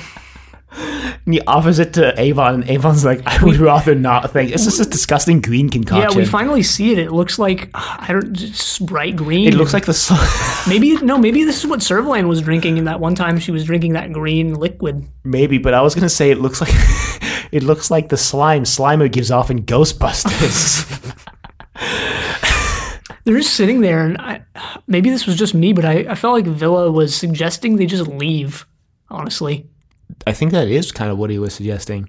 [1.24, 1.42] And the
[1.78, 4.50] it to Avon, and Avon's like, I would rather not think.
[4.50, 6.10] It's just a disgusting green concoction.
[6.10, 6.98] Yeah, we finally see it.
[6.98, 9.46] It looks like I don't just bright green.
[9.46, 10.18] it looks like the sun.
[10.68, 13.64] maybe no, maybe this is what Servalan was drinking in that one time she was
[13.64, 15.06] drinking that green liquid.
[15.22, 16.72] Maybe, but I was gonna say it looks like
[17.52, 20.88] it looks like the slime Slimer gives off in Ghostbusters.
[23.24, 24.42] They're just sitting there, and I,
[24.88, 28.08] maybe this was just me, but I, I felt like Vila was suggesting they just
[28.08, 28.66] leave.
[29.08, 29.68] Honestly,
[30.26, 32.08] I think that is kind of what he was suggesting.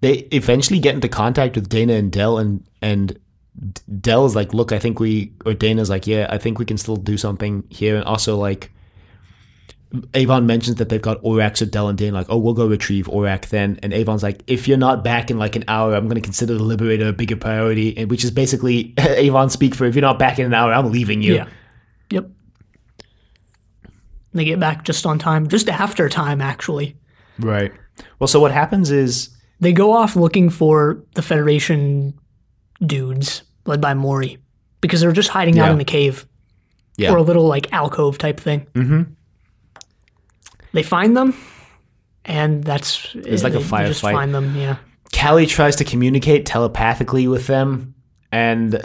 [0.00, 3.18] They eventually get into contact with Dana and Del, and and
[4.00, 6.78] Del is like, "Look, I think we," or Dana's like, "Yeah, I think we can
[6.78, 8.72] still do something here." And also, like,
[10.14, 13.06] Avon mentions that they've got Orac, so Del and Dana like, "Oh, we'll go retrieve
[13.08, 16.16] Orac then." And Avon's like, "If you're not back in like an hour, I'm going
[16.16, 19.94] to consider the Liberator a bigger priority," and which is basically Avon speak for, "If
[19.94, 21.46] you're not back in an hour, I'm leaving you." yeah.
[24.34, 26.96] They get back just on time, just after time actually.
[27.38, 27.72] Right.
[28.18, 29.28] Well, so what happens is
[29.60, 32.18] They go off looking for the Federation
[32.84, 34.38] dudes led by Mori
[34.80, 36.26] because they're just hiding out in the cave
[36.96, 37.12] Yeah.
[37.12, 38.66] or a little like alcove type thing.
[38.74, 39.02] Mm-hmm.
[40.72, 41.34] They find them,
[42.24, 44.12] and that's it's like a Just firefight.
[44.12, 44.76] find them, yeah.
[45.12, 47.94] Cally tries to communicate telepathically with them,
[48.32, 48.80] and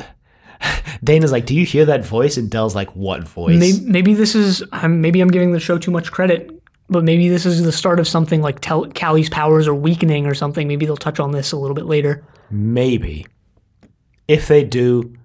[1.04, 4.36] Dana's like, "Do you hear that voice?" And Del's like, "What voice?" Maybe, maybe this
[4.36, 6.50] is I'm maybe I'm giving the show too much credit,
[6.89, 10.34] but maybe this is the start of something like Tel- Cally's powers are weakening or
[10.34, 10.67] something.
[10.67, 12.24] Maybe they'll touch on this a little bit later.
[12.50, 13.26] Maybe.
[14.28, 15.15] If they do,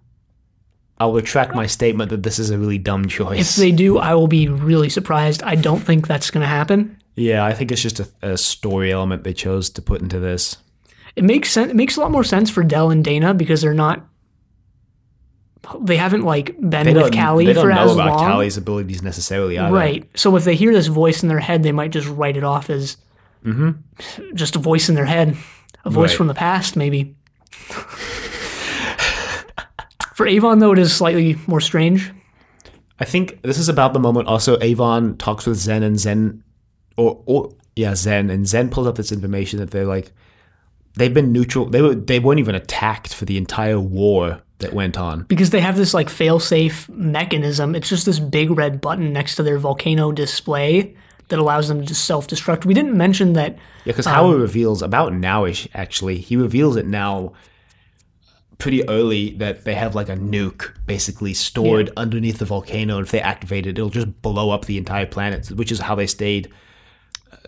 [0.98, 3.56] I'll retract my statement that this is a really dumb choice.
[3.56, 5.42] If they do, I will be really surprised.
[5.42, 6.96] I don't think that's going to happen.
[7.16, 10.58] yeah, I think it's just a, a story element they chose to put into this.
[11.16, 11.70] It makes sense.
[11.70, 14.06] It makes a lot more sense for Del and Dana because they're not.
[15.80, 18.56] They haven't like been They with Cally they don't for know as about long, Cally's
[18.56, 19.72] abilities necessarily either.
[19.74, 20.08] right?
[20.18, 22.68] So if they hear this voice in their head, they might just write it off
[22.68, 22.96] as
[24.34, 25.36] just a voice in their head,
[25.84, 26.00] a voice Mm-hmm.
[26.00, 26.16] Right.
[26.16, 27.14] from the past, maybe.
[30.14, 32.12] for Avon, though, it is slightly more strange.
[33.00, 36.44] I think this is about the moment also Avon talks with Zen and Zen
[36.96, 40.12] or or yeah, Zen and Zen pulls up this information that they're like
[40.94, 44.98] they've been neutral they were they weren't even attacked for the entire war that went
[44.98, 45.24] on.
[45.24, 47.74] because they have this like fail-safe mechanism.
[47.74, 50.96] It's just this big red button next to their volcano display
[51.28, 52.64] that allows them to self-destruct.
[52.64, 56.18] We didn't mention that Yeah, because Howard um, reveals about nowish actually.
[56.18, 57.32] He reveals it now
[58.58, 63.10] pretty early that they have like a nuke basically stored underneath the volcano and if
[63.10, 66.48] they activate it it'll just blow up the entire planet, which is how they stayed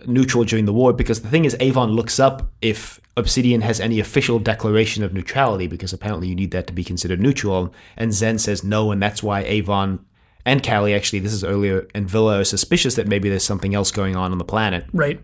[0.07, 4.01] neutral during the war because the thing is Avon looks up if Obsidian has any
[4.01, 8.39] official declaration of neutrality because apparently you need that to be considered neutral and Zen
[8.39, 10.05] says no and that's why Avon
[10.45, 13.91] and Cally actually this is earlier and Vila are suspicious that maybe there's something else
[13.91, 15.21] going on on the planet right.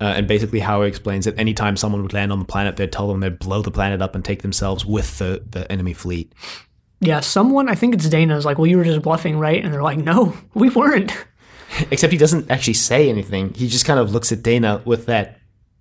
[0.00, 3.06] uh, and basically, Howard explains that anytime someone would land on the planet, they'd tell
[3.06, 6.32] them they'd blow the planet up and take themselves with the, the enemy fleet.
[6.98, 9.72] Yeah, someone I think it's Dana is like, "Well, you were just bluffing, right?" And
[9.72, 11.12] they're like, "No, we weren't."
[11.90, 13.54] Except he doesn't actually say anything.
[13.54, 15.38] He just kind of looks at Dana with that.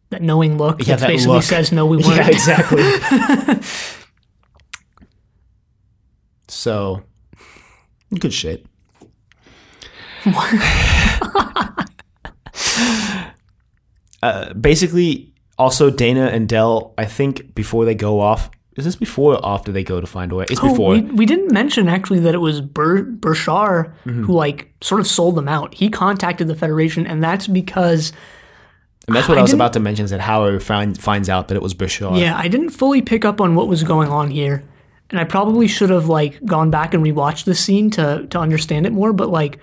[0.09, 1.43] That knowing look Yeah, that basically look.
[1.43, 2.83] says, "No, we weren't." Yeah, exactly.
[6.47, 7.03] so,
[8.19, 8.65] good shit.
[14.23, 16.93] uh, basically, also Dana and Del.
[16.97, 20.31] I think before they go off, is this before or after they go to find
[20.31, 20.45] away?
[20.49, 20.91] It's Oh, before.
[20.93, 24.23] we, we didn't mention actually that it was Ber, Bershar Mm-hmm.
[24.25, 25.73] who like sort of sold them out.
[25.73, 28.13] He contacted the Federation, and that's because
[29.07, 31.47] And that's what I, I was about to mention is that Howard find, finds out
[31.49, 32.17] that it was Bashar.
[32.19, 34.63] yeah, I didn't fully pick up on what was going on here,
[35.09, 38.85] and I probably should have like gone back and rewatched this scene to to understand
[38.85, 39.11] it more.
[39.11, 39.59] But like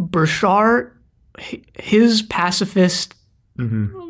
[0.00, 0.92] Bershar,
[1.78, 3.14] his pacifist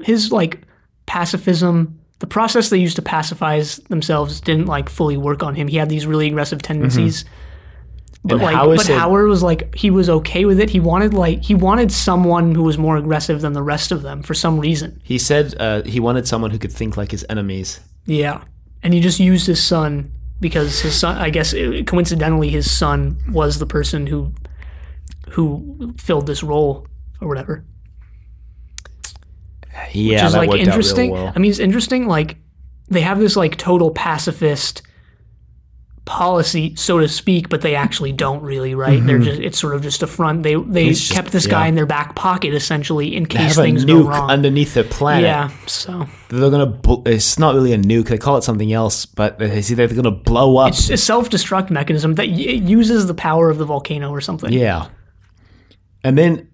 [0.02, 0.62] His like
[1.06, 5.68] pacifism, the process they used to pacify themselves didn't like fully work on him.
[5.68, 7.24] He had these really aggressive tendencies.
[8.24, 10.70] But And like, Hower but Hower was like he was okay with it.
[10.70, 14.22] He wanted like he wanted someone who was more aggressive than the rest of them
[14.22, 15.00] for some reason.
[15.04, 17.80] He said uh, he wanted someone who could think like his enemies.
[18.06, 18.42] Yeah,
[18.82, 21.16] and he just used his son because his son.
[21.16, 24.32] I guess uh, coincidentally, his son was the person who
[25.30, 26.86] who filled this role
[27.20, 27.64] or whatever.
[29.92, 31.10] Yeah, Which is like interesting.
[31.12, 31.32] well.
[31.34, 32.06] I mean, it's interesting.
[32.06, 32.36] Like
[32.88, 34.82] they have this like total pacifist
[36.04, 39.04] policy, so to speak, but they actually don't really, right?
[39.04, 40.42] They're just it's sort of just a front.
[40.42, 40.76] They they Mm-hmm.
[40.90, 41.68] It's just- kept this guy yeah.
[41.68, 44.30] in their back pocket essentially in They case things go wrong.
[44.30, 45.24] underneath the planet.
[45.24, 46.78] yeah, so They're gonna.
[47.04, 48.06] It's not really a nuke.
[48.08, 50.68] They call it something else, but they see they're gonna blow up.
[50.70, 54.50] it's a self-destruct mechanism that y- uses the power of the volcano or something.
[54.52, 54.88] yeah.
[56.04, 56.48] And then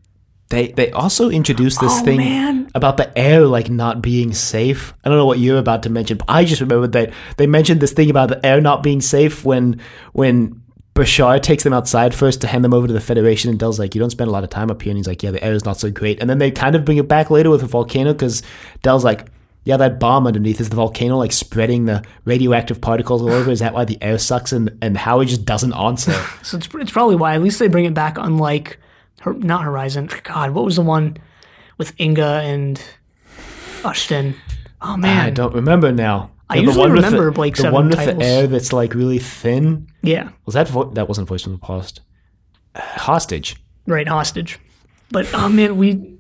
[0.51, 2.71] they they also introduced this Oh, thing man.
[2.75, 4.93] about the air like not being safe.
[5.05, 7.81] I don't know what you're about to mention, but I just remembered that they mentioned
[7.81, 9.81] this thing about the air not being safe when
[10.13, 10.61] when
[10.95, 13.95] Bashar takes them outside first to hand them over to the Federation, and Del's like,
[13.97, 15.53] "You don't spend a lot of time up here," and he's like, "Yeah, the air
[15.53, 17.67] is not so great." And then they kind of bring it back later with a
[17.67, 18.43] volcano because
[18.83, 19.27] Del's like.
[19.67, 23.51] Yeah, that bomb underneath is the volcano like spreading the radioactive particles all over.
[23.51, 24.53] Is that why the air sucks?
[24.53, 26.13] And and Hower just doesn't answer.
[26.43, 28.19] So it's, it's probably why at least they bring it back.
[28.19, 28.79] Unlike,
[29.33, 30.09] Not Horizon.
[30.23, 31.17] God, what was the one
[31.79, 32.83] with Inga and
[33.83, 34.35] Ushton?
[34.81, 36.31] Oh man, I don't remember now.
[36.51, 38.19] I Yeah, usually with the- remember Blake the Seven one with titles.
[38.19, 39.87] the air that's like really thin.
[40.03, 42.01] yeah, Was that vo- that wasn't voice from the past?
[42.75, 43.57] Uh, hostage.
[43.87, 44.59] right, hostage.
[45.11, 46.19] But oh man, we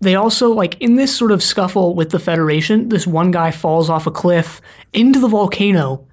[0.00, 2.88] they also like in this sort of scuffle with the Federation.
[2.88, 4.60] This one guy falls off a cliff
[4.92, 6.06] into the volcano,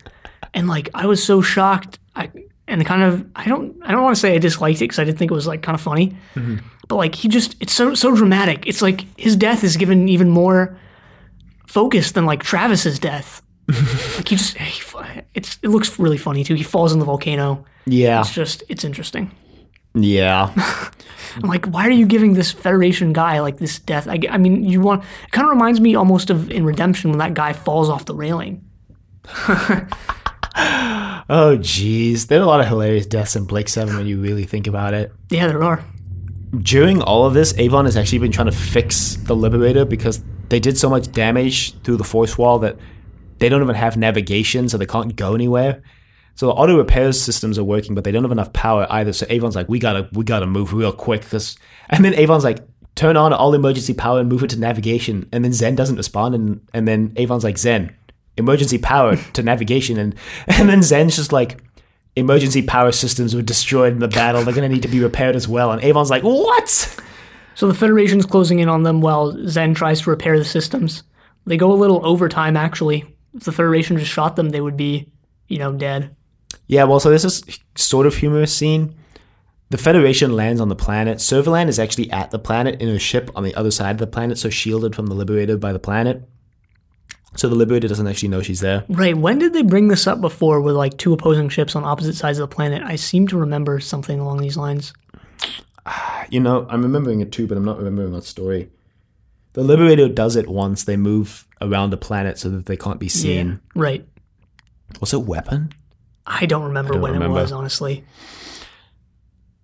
[0.54, 1.98] and like I was so shocked.
[2.16, 2.30] I
[2.72, 5.00] and the kind of I don't I don't want to say I disliked it because
[5.00, 6.58] I did think it was like kind of funny, mm-hmm.
[6.88, 8.66] but like he just it's so so dramatic.
[8.66, 10.80] It's like his death is given even more
[11.68, 13.42] focus than like Travis's death.
[14.18, 14.82] like he just he,
[15.36, 16.56] it's it looks really funny too.
[16.56, 17.66] He falls in the volcano.
[17.86, 19.32] Yeah, It's just it's interesting.
[19.94, 20.54] yeah.
[21.36, 24.08] I'm like, why are you giving this Federation guy like this death?
[24.08, 27.20] I, I mean, you want it kind of reminds me almost of in Redemption when
[27.20, 28.64] that guy falls off the railing.
[30.56, 32.28] oh, jeez.
[32.28, 34.94] There are a lot of hilarious deaths in Blake Seven when you really think about
[34.94, 35.14] it.
[35.30, 35.84] Yeah, there are.
[36.60, 40.60] During all of this, Avon has actually been trying to fix the Liberator because they
[40.60, 42.78] did so much damage through the force wall that
[43.40, 45.82] they don't even have navigation, so they can't go anywhere.
[46.36, 49.14] So the auto repair systems are working, but they don't have enough power either.
[49.14, 51.28] So Avon's like, we gotta, we gotta move real quick.
[51.30, 51.58] Cause,
[51.90, 52.60] and then Avon's like,
[52.96, 55.28] turn on all emergency power and move it to navigation.
[55.32, 57.96] And then Zen doesn't respond, and and then Avon's like, Zen,
[58.42, 60.16] emergency power to navigation, and
[60.48, 61.62] and then Zen's just like,
[62.16, 64.44] emergency power systems were destroyed in the battle.
[64.44, 65.72] They're gonna need to be repaired as well.
[65.72, 66.70] And Avon's like, what?
[67.56, 71.04] So the Federation's closing in on them while Zen tries to repair the systems.
[71.46, 73.06] They go a little overtime actually.
[73.34, 75.10] If the Federation just shot them, they would be,
[75.48, 76.16] you know, dead.
[76.68, 77.44] Yeah, well, so this is
[77.76, 78.96] sort of humorous scene.
[79.70, 81.20] The Federation lands on the planet.
[81.20, 84.08] Servalan is actually at the planet in a ship on the other side of the
[84.08, 86.28] planet, so shielded from the Liberator by the planet.
[87.36, 88.84] So the Liberator doesn't actually know she's there.
[88.90, 89.16] Right.
[89.18, 92.40] When did they bring this up before with like two opposing ships on opposite sides
[92.40, 92.84] of the planet?
[92.84, 94.94] I seem to remember something along these lines.
[96.30, 98.70] You know, I'm remembering it too, but I'm not remembering that story.
[99.54, 100.84] The Liberator does it once.
[100.84, 103.60] They move around the planet so that they can't be seen.
[103.76, 104.08] Right.
[105.00, 105.74] Was it Weapon?
[106.26, 107.40] I don't remember don't when remember.
[107.40, 108.06] it was, honestly.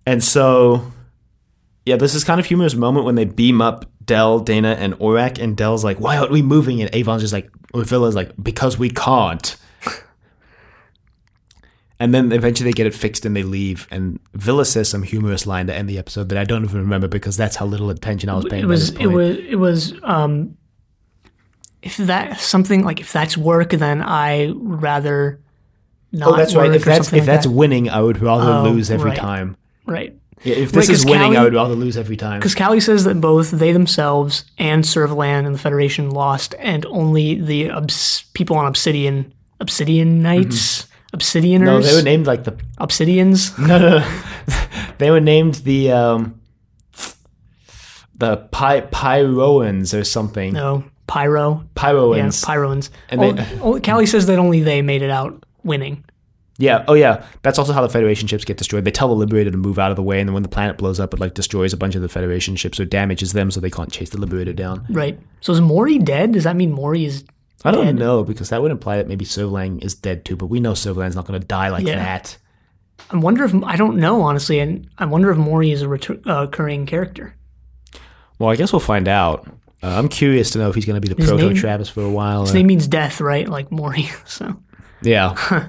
[0.06, 0.90] And so,
[1.86, 5.38] yeah, this is kind of humorous moment when they beam up Del, Dana, and Orac,
[5.38, 8.78] and Del's like, "Why aren't we moving?" And Avon's just like, or Vila's like, "Because
[8.78, 9.56] we can't."
[12.00, 13.88] and then eventually they get it fixed and they leave.
[13.90, 17.08] And Vila says some humorous line to end the episode that I don't even remember
[17.08, 18.62] because that's how little attention I was paying.
[18.62, 20.56] It was it was it was um
[21.82, 25.40] if that something like if that's work then I rather
[26.12, 26.72] not Oh, that's right.
[26.72, 27.52] If that's if like that's that.
[27.52, 29.18] winning, I would rather Oh, lose every right.
[29.18, 29.56] time.
[29.86, 30.14] right.
[30.44, 32.38] Yeah, if this is winning, I would rather lose every time.
[32.40, 37.40] Because Cally says that both they themselves and Servalan and the Federation lost, and only
[37.40, 41.64] the obs- people on Obsidian, Obsidian Knights, Obsidianers, Mm-hmm.
[41.64, 43.56] No, they were named like the Obsidians.
[43.66, 44.20] No, no, no.
[44.98, 46.40] they were named the um,
[48.16, 50.52] the Py- Pyroans or something.
[50.52, 51.64] No, Pyro.
[51.76, 52.16] Pyroans.
[52.16, 52.44] Yeah, Pyroans.
[52.44, 52.90] Pyroans.
[53.10, 56.04] And Oh, they- oh, Cally says that only they made it out winning.
[56.58, 56.84] Yeah.
[56.88, 57.24] Oh, yeah.
[57.42, 58.84] That's also how the Federation ships get destroyed.
[58.84, 60.76] They tell the Liberator to move out of the way, and then when the planet
[60.76, 63.60] blows up, it like destroys a bunch of the Federation ships or damages them, so
[63.60, 64.84] they can't chase the Liberator down.
[64.90, 65.18] Right.
[65.40, 66.32] So is Mori dead?
[66.32, 67.24] Does that mean Mori is
[67.64, 67.96] I don't Dead.
[67.96, 71.16] know because that would imply that maybe Servalan is dead too, but we know Servalan's
[71.16, 71.96] not going to die like Yeah.
[71.96, 72.36] that.
[73.10, 76.24] I wonder if I don't know honestly, and I wonder if Mori is a retur-
[76.26, 77.34] uh, recurring character.
[78.38, 79.46] Well, I guess we'll find out.
[79.82, 82.10] Uh, I'm curious to know if he's going to be the proto Travis for a
[82.10, 82.42] while.
[82.42, 83.48] His or- name means death, right?
[83.48, 84.08] Like Mori.
[84.26, 84.56] So
[85.02, 85.68] Yeah.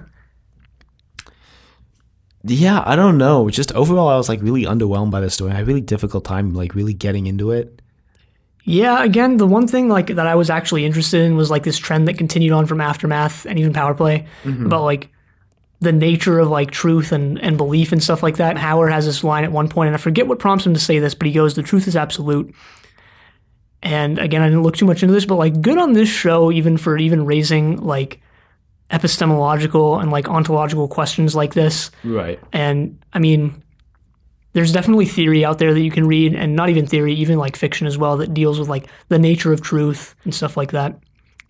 [2.44, 3.50] Yeah, I don't know.
[3.50, 5.52] Just overall, I was like really underwhelmed by the story.
[5.52, 7.82] I had a really difficult time like really getting into it.
[8.64, 11.78] yeah, again, the one thing like that I was actually interested in was like this
[11.78, 14.66] trend that continued on from aftermath and even power play mm-hmm.
[14.66, 15.10] about like
[15.82, 18.58] the nature of like truth and, and belief and stuff like that.
[18.58, 21.00] Hower has this line at one point, and I forget what prompts him to say
[21.00, 22.54] this, but he goes, "The truth is absolute."
[23.82, 26.52] And again, I didn't look too much into this, but like good on this show,
[26.52, 28.22] even for even raising like
[28.92, 31.92] epistemological and like ontological questions like this.
[32.04, 32.40] Right.
[32.52, 33.64] And I mean,
[34.54, 37.56] there's definitely theory out there that you can read, and not even theory, even like
[37.56, 41.00] fiction as well, that deals with like the nature of truth and stuff like that.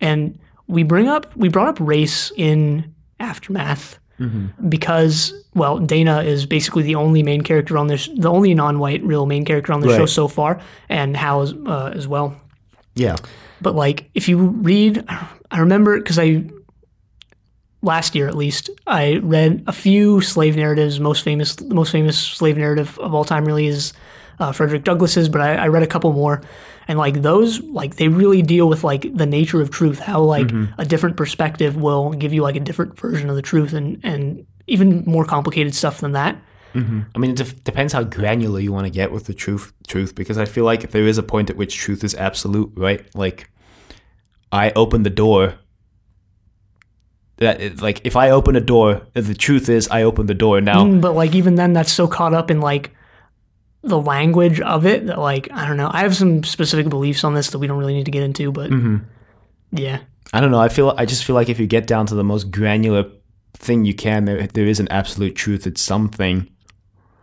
[0.00, 3.98] And we bring up, we brought up race in Aftermath
[4.68, 9.24] because, well, Dana is basically the only main character on this, the only non-white real
[9.24, 10.60] main character on the show so far,
[10.90, 12.38] and Hal as, uh, as well.
[12.94, 13.16] Yeah.
[13.62, 15.06] But like, if you read,
[15.50, 16.44] I remember because I
[17.82, 21.00] last year at least I read a few slave narratives.
[21.00, 23.92] Most famous, the most famous slave narrative of all time really is
[24.38, 25.28] uh, Frederick Douglass's.
[25.28, 26.42] But I, I read a couple more,
[26.88, 29.98] and like those, like they really deal with like the nature of truth.
[29.98, 33.72] How like a different perspective will give you like a different version of the truth,
[33.72, 36.36] and and even more complicated stuff than that.
[37.14, 39.72] I mean, it def- depends how granular you want to get with the truth.
[39.88, 43.04] Truth, because I feel like there is a point at which truth is absolute, right?
[43.14, 43.50] Like,
[44.52, 45.54] I open the door.
[47.40, 50.60] That like, if I open a door, the truth is I open the door.
[50.60, 52.90] Now, Mm, But like even then, that's so caught up in like
[53.82, 55.90] the language of it that like I don't know.
[55.90, 58.52] I have some specific beliefs on this that we don't really need to get into,
[58.52, 58.70] but
[59.72, 60.00] yeah,
[60.32, 60.60] I don't know.
[60.60, 63.06] I feel I just feel like if you get down to the most granular
[63.54, 65.66] thing you can, there there is an absolute truth.
[65.66, 66.46] It's something.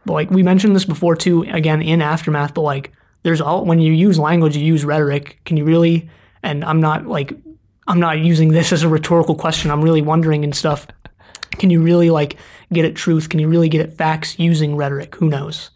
[0.05, 1.43] but like we mentioned this before too.
[1.43, 2.91] Again, in aftermath, but like
[3.21, 5.39] there's all when you use language, you use rhetoric.
[5.45, 6.09] Can you really?
[6.41, 7.33] And I'm not like
[7.87, 9.71] I'm not using this as a rhetorical question.
[9.71, 10.87] I'm really wondering and stuff.
[11.51, 12.37] Can you really like
[12.73, 13.29] get at truth?
[13.29, 15.15] Can you really get at facts using rhetoric?
[15.15, 15.69] Who knows?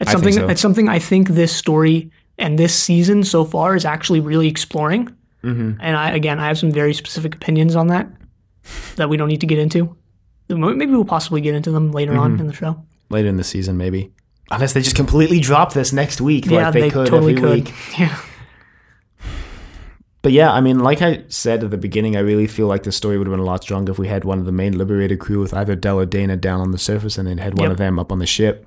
[0.00, 0.32] It's something.
[0.32, 0.48] so.
[0.48, 5.06] It's something I think this story and this season so far is actually really exploring.
[5.44, 5.72] Mm-hmm.
[5.80, 8.08] And I again, I have some very specific opinions on that
[8.96, 9.96] that we don't need to get into.
[10.48, 12.20] Maybe we'll possibly get into them later Mm-hmm.
[12.20, 12.84] on in the show.
[13.08, 14.10] later in the season, maybe.
[14.50, 17.42] Unless they just completely drop this next week, Yeah, like they, they, could totally every
[17.62, 17.66] could.
[17.68, 17.74] week.
[17.98, 18.18] Yeah.
[20.22, 22.92] But yeah, I mean, like I said at the beginning, I really feel like the
[22.92, 25.16] story would have been a lot stronger if we had one of the main Liberator
[25.16, 27.72] crew with either Del or Dana down on the surface and then had one Yep.
[27.72, 28.66] of them up on the ship.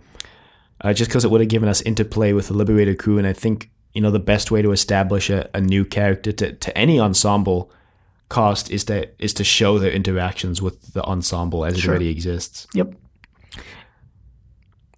[0.82, 3.34] Uh, just because it would have given us interplay with the Liberator crew, and I
[3.34, 7.00] think you know the best way to establish a, a new character to, to any
[7.00, 7.72] ensemble
[8.30, 12.68] cast is to is to show their interactions with the ensemble as it already exists.
[12.74, 12.96] Yep.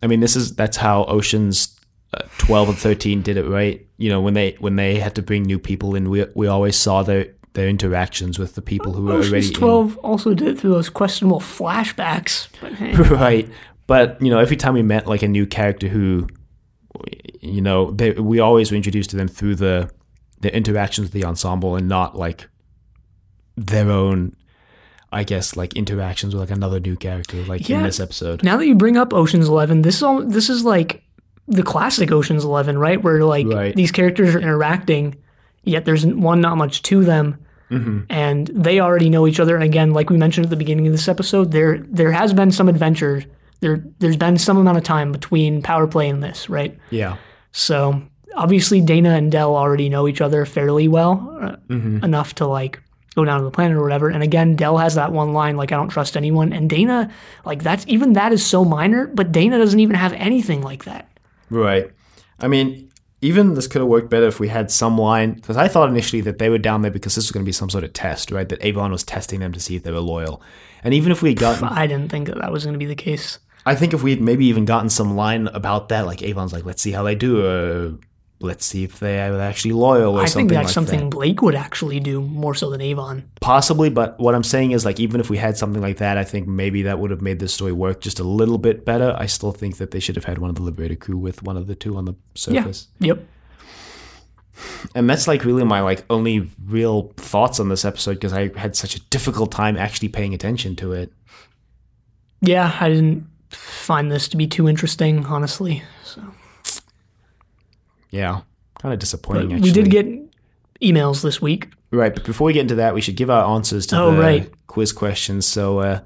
[0.01, 1.74] I mean, this is that's how Oceans
[2.15, 3.85] uh, twelve and thirteen did it, right?
[3.97, 6.75] You know, when they when they had to bring new people in, we we always
[6.75, 9.53] saw their their interactions with the people who were already Ocean's in.
[9.55, 12.47] Twelve also did it through those questionable flashbacks.
[12.61, 13.49] But hey, right?
[13.87, 16.27] But you know, every time we met like a new character who,
[17.41, 19.89] you know, they, we always were introduced to them through the
[20.41, 22.47] the interactions with the ensemble and not like
[23.57, 24.35] their own.
[25.11, 28.43] I guess like interactions with like another new character, like in this episode.
[28.43, 31.04] now that you bring up Ocean's Eleven, this is all, this is like
[31.47, 33.01] the classic Ocean's Eleven, right?
[33.03, 33.75] Where like Right.
[33.75, 35.15] these characters are interacting,
[35.63, 37.37] yet there's one not much to them,
[37.71, 38.01] Mm-hmm.
[38.09, 39.55] and they already know each other.
[39.55, 42.51] And again, like we mentioned at the beginning of this episode, there there has been
[42.51, 43.23] some adventure.
[43.61, 46.77] There there's been some amount of time between power play and this, right?
[46.91, 47.15] Yeah,
[47.51, 48.01] So
[48.35, 52.81] obviously Dana and Del already know each other fairly well, uh, enough to like
[53.15, 54.09] go down to the planet or whatever.
[54.09, 57.09] And again, Del has that one line like I don't trust anyone, and Dana
[57.45, 61.07] like that's even that is so minor, but Dana doesn't even have anything like that.
[61.49, 61.91] Right.
[62.39, 62.91] I mean,
[63.21, 66.21] even this could have worked better if we had some line because I thought initially
[66.21, 68.31] that they were down there because this was going to be some sort of test,
[68.31, 68.47] right?
[68.47, 70.41] That Avon was testing them to see if they were loyal.
[70.83, 72.85] And even if we had gotten, I didn't think that that was going to be
[72.85, 73.39] the case.
[73.65, 76.65] I think if we had maybe even gotten some line about that, like Avon's like,
[76.65, 77.97] let's see how they do, or
[78.39, 81.15] let's see if they are actually loyal, or I something think that's like something that.
[81.15, 83.29] Blake would actually do more so than Avon.
[83.41, 86.23] Possibly, but what I'm saying is like even if we had something like that, I
[86.23, 89.15] think maybe that would have made this story work just a little bit better.
[89.17, 91.57] I still think that they should have had one of the Liberator crew with one
[91.57, 92.87] of the two on the surface.
[92.99, 93.07] Yeah.
[93.13, 93.25] Yep.
[94.95, 98.75] and that's like really my like only real thoughts on this episode because I had
[98.75, 101.11] such a difficult time actually paying attention to it.
[102.41, 105.83] Yeah, I didn't find this to be too interesting, honestly.
[106.03, 106.21] So
[108.15, 108.41] Yeah,
[108.81, 109.49] kind of disappointing.
[109.49, 110.05] we actually, did get
[110.81, 111.69] emails this week.
[111.91, 114.21] right, but before we get into that, we should give our answers to Oh, the
[114.21, 114.53] right.
[114.67, 115.45] quiz questions.
[115.45, 115.99] So, uh,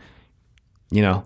[0.92, 1.26] you know,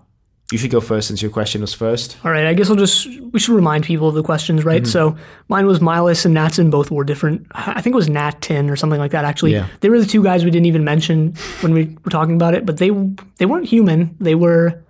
[0.52, 2.16] You should go first since your question was first.
[2.24, 4.82] All right, I guess I'll just we should remind people of the questions, right?
[4.82, 4.90] Mm-hmm.
[4.90, 5.16] So
[5.48, 7.46] mine was Milas and Natson, both were different.
[7.52, 9.24] I think it was Nat Tin or something like that.
[9.24, 9.66] Actually, Yeah.
[9.80, 12.66] they were the two guys we didn't even mention when we were talking about it,
[12.66, 12.90] but they
[13.38, 14.14] they weren't human.
[14.20, 14.82] They were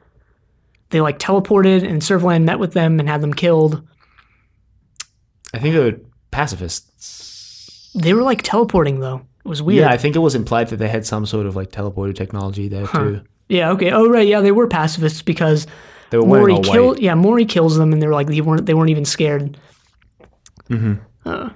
[0.91, 3.81] they like teleported, and Servalan met with them and had them killed.
[5.55, 5.99] I think they were
[6.31, 7.91] pacifists.
[7.95, 9.27] They were like teleporting though.
[9.45, 9.83] It was weird.
[9.83, 12.69] Yeah, I think it was implied that they had some sort of like teleporter technology
[12.69, 13.23] there too.
[13.49, 13.91] Yeah, okay.
[13.91, 15.67] Oh right, yeah, they were pacifists because
[16.11, 16.99] They were Mori killed.
[16.99, 19.59] Yeah, Mori kills them, and they're like they weren't they weren't even scared.
[20.71, 20.95] Mm-hmm.
[21.27, 21.51] Uh,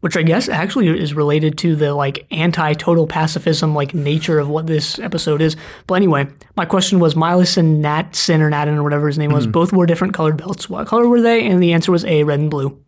[0.00, 4.66] which I guess actually is related to the like anti-total pacifism like nature of what
[4.66, 5.56] this episode is.
[5.86, 6.26] But anyway,
[6.56, 9.44] my question was Milas and Nat Sin or Natin or whatever his name was.
[9.44, 9.52] Mm-hmm.
[9.52, 10.68] Both wore different colored belts.
[10.68, 11.46] What color were they?
[11.46, 12.82] And the answer was A, red and blue.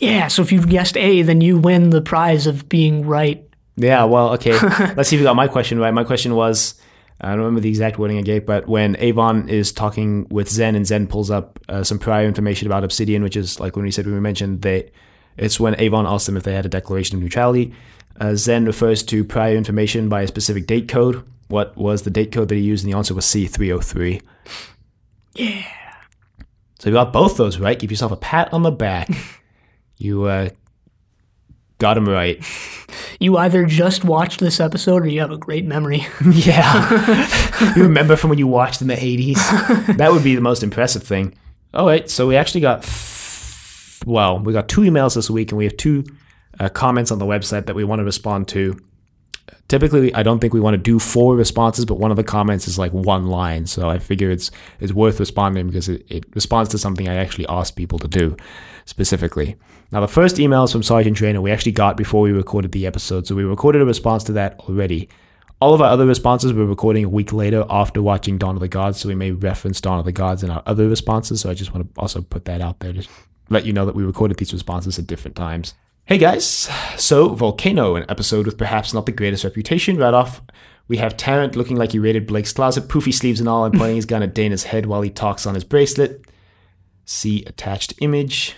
[0.00, 3.46] Yeah, so if you guessed A, then you win the prize of being right.
[3.76, 4.58] Yeah, well, okay.
[4.96, 5.92] Let's see if you got my question right.
[5.92, 6.74] My question was
[7.20, 10.74] I don't remember the exact wording I gave, but when Avon is talking with Zen
[10.74, 13.90] and Zen pulls up uh, some prior information about Obsidian, which is like when we
[13.90, 14.90] said when we mentioned they,
[15.36, 17.74] it's when Avon asked them if they had a declaration of neutrality.
[18.20, 21.24] Uh, Zen refers to prior information by a specific date code.
[21.48, 22.84] What was the date code that he used?
[22.84, 24.22] And the answer was C303.
[25.34, 25.64] Yeah.
[26.78, 27.78] So you got both those right.
[27.78, 29.08] Give yourself a pat on the back.
[29.96, 30.48] you uh,
[31.78, 32.42] got them right.
[33.20, 36.06] You either just watched this episode or you have a great memory.
[36.24, 37.74] Yeah.
[37.74, 39.96] you remember from when you watched in the 80s?
[39.96, 41.34] That would be the most impressive thing.
[41.72, 42.84] All right, so we actually got,
[44.04, 46.04] well, we got two emails this week and we have two
[46.60, 48.78] uh, comments on the website that we want to respond to.
[49.68, 52.68] Typically, I don't think we want to do four responses, but one of the comments
[52.68, 53.66] is like one line.
[53.66, 57.46] So I figure it's it's worth responding because it, it responds to something I actually
[57.48, 58.36] asked people to do
[58.84, 59.56] specifically.
[59.94, 62.84] Now, the first email is from Sergeant Trainer we actually got before we recorded the
[62.84, 63.28] episode.
[63.28, 65.08] So we recorded a response to that already.
[65.60, 68.66] All of our other responses we're recording a week later after watching Dawn of the
[68.66, 71.42] Gods, so we may reference Dawn of the Gods in our other responses.
[71.42, 73.06] So I just want to also put that out there to
[73.50, 75.74] let you know that we recorded these responses at different times.
[76.06, 79.96] Hey guys, so Volcano, an episode with perhaps not the greatest reputation.
[79.96, 80.42] Right off,
[80.88, 83.94] we have Tarrant looking like he raided Blake's closet, poofy sleeves and all, and pointing
[83.94, 86.24] his gun at Dana's head while he talks on his bracelet.
[87.04, 88.56] See attached image,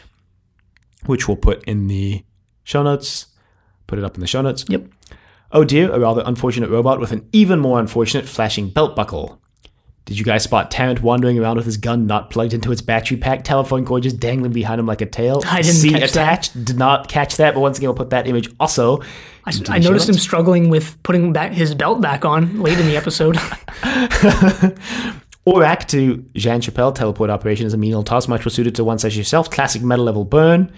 [1.07, 2.25] which we'll put in the
[2.65, 3.27] show notes.
[3.87, 4.65] Put it up in the show notes.
[4.69, 4.87] Yep.
[5.53, 9.41] Oh dear, a rather unfortunate robot with an even more unfortunate flashing belt buckle.
[10.05, 13.17] Did you guys spot Tarrant wandering around with his gun not plugged into its battery
[13.17, 15.43] pack, telephone cord just dangling behind him like a tail?
[15.45, 16.11] I didn't See catch that.
[16.11, 16.65] attached.
[16.65, 19.01] Did not catch that, but once again, we'll put that image also.
[19.45, 22.97] I, I noticed him struggling with putting back his belt back on late in the
[22.97, 23.37] episode.
[25.47, 28.99] Orac to Jean Chappelle teleport operation is a menial task much more suited to one
[28.99, 29.49] such as yourself.
[29.51, 30.72] Classic metal level burn.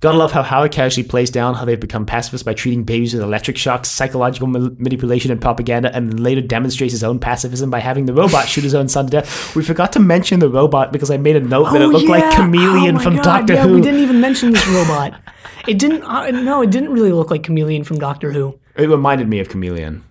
[0.00, 3.22] Gotta love how Hower casually plays down how they've become pacifists by treating babies with
[3.22, 7.80] electric shocks, psychological ma- manipulation, and propaganda, and then later demonstrates his own pacifism by
[7.80, 9.54] having the robot shoot his own son to death.
[9.54, 12.34] We forgot to mention the robot because I made a note that it looked like
[12.34, 13.74] Chameleon Oh my from God, Doctor yeah, Who.
[13.74, 15.20] we didn't even mention this robot.
[15.68, 16.02] It didn't.
[16.02, 19.50] Uh, no, it didn't really look like Chameleon from Doctor Who It reminded me of
[19.50, 20.02] Chameleon.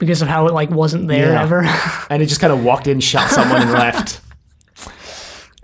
[0.00, 1.42] Because of how it like wasn't there Yeah.
[1.42, 1.62] ever.
[2.10, 4.20] and he just kind of walked in, shot someone, and left.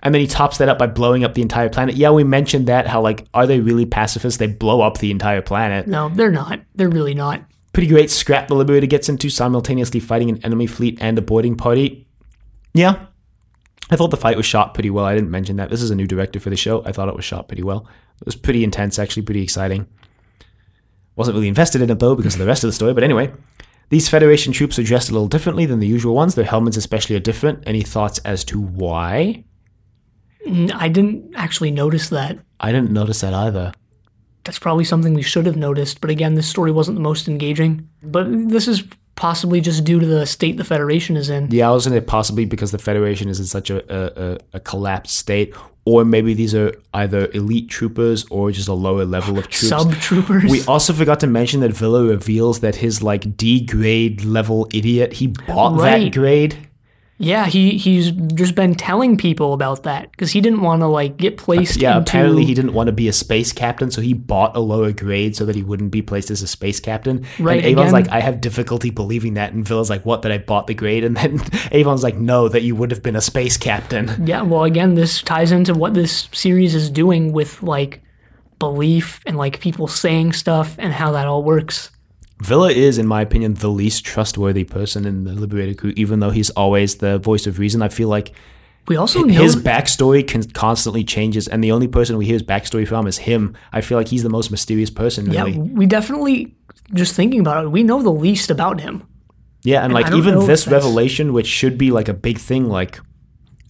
[0.03, 1.95] And then he tops that up by blowing up the entire planet.
[1.95, 2.87] Yeah, we mentioned that.
[2.87, 4.37] How like, are they really pacifists?
[4.37, 5.87] They blow up the entire planet.
[5.87, 6.61] no, they're not.
[6.75, 7.41] They're really not.
[7.73, 11.55] Pretty great scrap the Liberator gets into, simultaneously fighting an enemy fleet and a boarding
[11.55, 12.07] party.
[12.73, 13.07] Yeah,
[13.89, 15.03] I thought the fight was shot pretty well.
[15.05, 15.69] I didn't mention that.
[15.69, 16.83] This is a new director for the show.
[16.85, 17.87] I thought it was shot pretty well.
[18.21, 19.87] It was pretty intense, actually, pretty exciting.
[21.15, 22.93] Wasn't really invested in it though because of the rest of the story.
[22.93, 23.31] But anyway,
[23.89, 26.35] these Federation troops are dressed a little differently than the usual ones.
[26.35, 27.63] Their helmets, especially, are different.
[27.65, 29.43] Any thoughts as to why?
[30.73, 32.39] I didn't actually notice that.
[32.59, 33.73] I didn't notice that either.
[34.43, 35.99] That's probably something we should have noticed.
[35.99, 37.89] But again, this story wasn't the most engaging.
[38.01, 38.83] But this is
[39.15, 41.49] possibly just due to the state the Federation is in.
[41.51, 44.37] Yeah, I was going to possibly because the Federation is in such a, a, a,
[44.53, 45.53] a collapsed state,
[45.87, 49.69] or maybe these are either elite troopers or just a lower level of troops.
[49.69, 50.51] Sub troopers.
[50.51, 55.13] We also forgot to mention that Vila reveals that his like D grade level idiot
[55.13, 56.66] he bought that grade.
[57.19, 61.17] Yeah, he he's just been telling people about that because he didn't want to like
[61.17, 61.77] get placed.
[61.77, 64.59] Yeah, into, apparently he didn't want to be a space captain, so he bought a
[64.59, 67.25] lower grade so that he wouldn't be placed as a space captain.
[67.39, 70.21] Right, And Avon's again- like, I have difficulty believing that, and Vila's like, What?
[70.21, 71.41] That I bought the grade, and then
[71.71, 74.27] Avon's like, No, that you would have been a space captain.
[74.27, 78.01] Yeah, well, again, this ties into what this series is doing with like
[78.59, 81.89] belief and like people saying stuff and how that all works.
[82.39, 86.29] Vila is, in my opinion, the least trustworthy person in the Liberator crew, even though
[86.29, 87.81] he's always the voice of reason.
[87.81, 88.31] I feel like
[88.87, 92.43] We also know his backstory can constantly changes, and the only person we hear his
[92.43, 93.55] backstory from is him.
[93.73, 95.57] I feel like he's the most mysterious person, yeah, really.
[95.57, 96.55] we definitely
[96.93, 99.03] just thinking about it, we know the least about him.
[99.63, 102.99] Yeah, and, I like even this revelation, which should be like a big thing, like,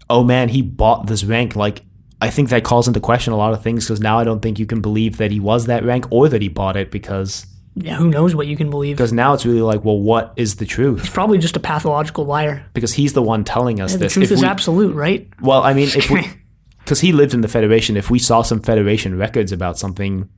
[0.10, 1.56] oh man, he bought this rank.
[1.56, 1.84] Like,
[2.22, 4.60] I think that calls into question a lot of things because now I don't think
[4.60, 7.48] you can believe that he was that rank or that he bought it because
[7.80, 8.98] Yeah, who knows what you can believe?
[8.98, 11.02] because now it's really like, well, what is the truth?
[11.02, 12.66] He's probably just a pathological liar.
[12.74, 14.14] Because he's the one telling us The this.
[14.14, 15.28] truth If is we- absolute, right?
[15.42, 16.28] Well, I mean, if we,
[16.80, 20.30] because he lived in the Federation, if we saw some Federation records about something,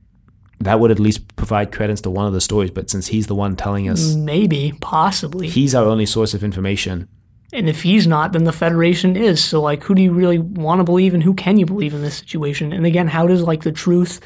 [0.60, 2.70] that would at least provide credence to one of the stories.
[2.70, 5.48] But since he's the one telling us, Maybe, possibly.
[5.48, 7.08] he's our only source of information.
[7.52, 9.42] And if he's not, then the Federation is.
[9.42, 12.02] So, like, who do you really want to believe and who can you believe in
[12.02, 12.72] this situation?
[12.72, 14.20] And again, how does, like, the truth,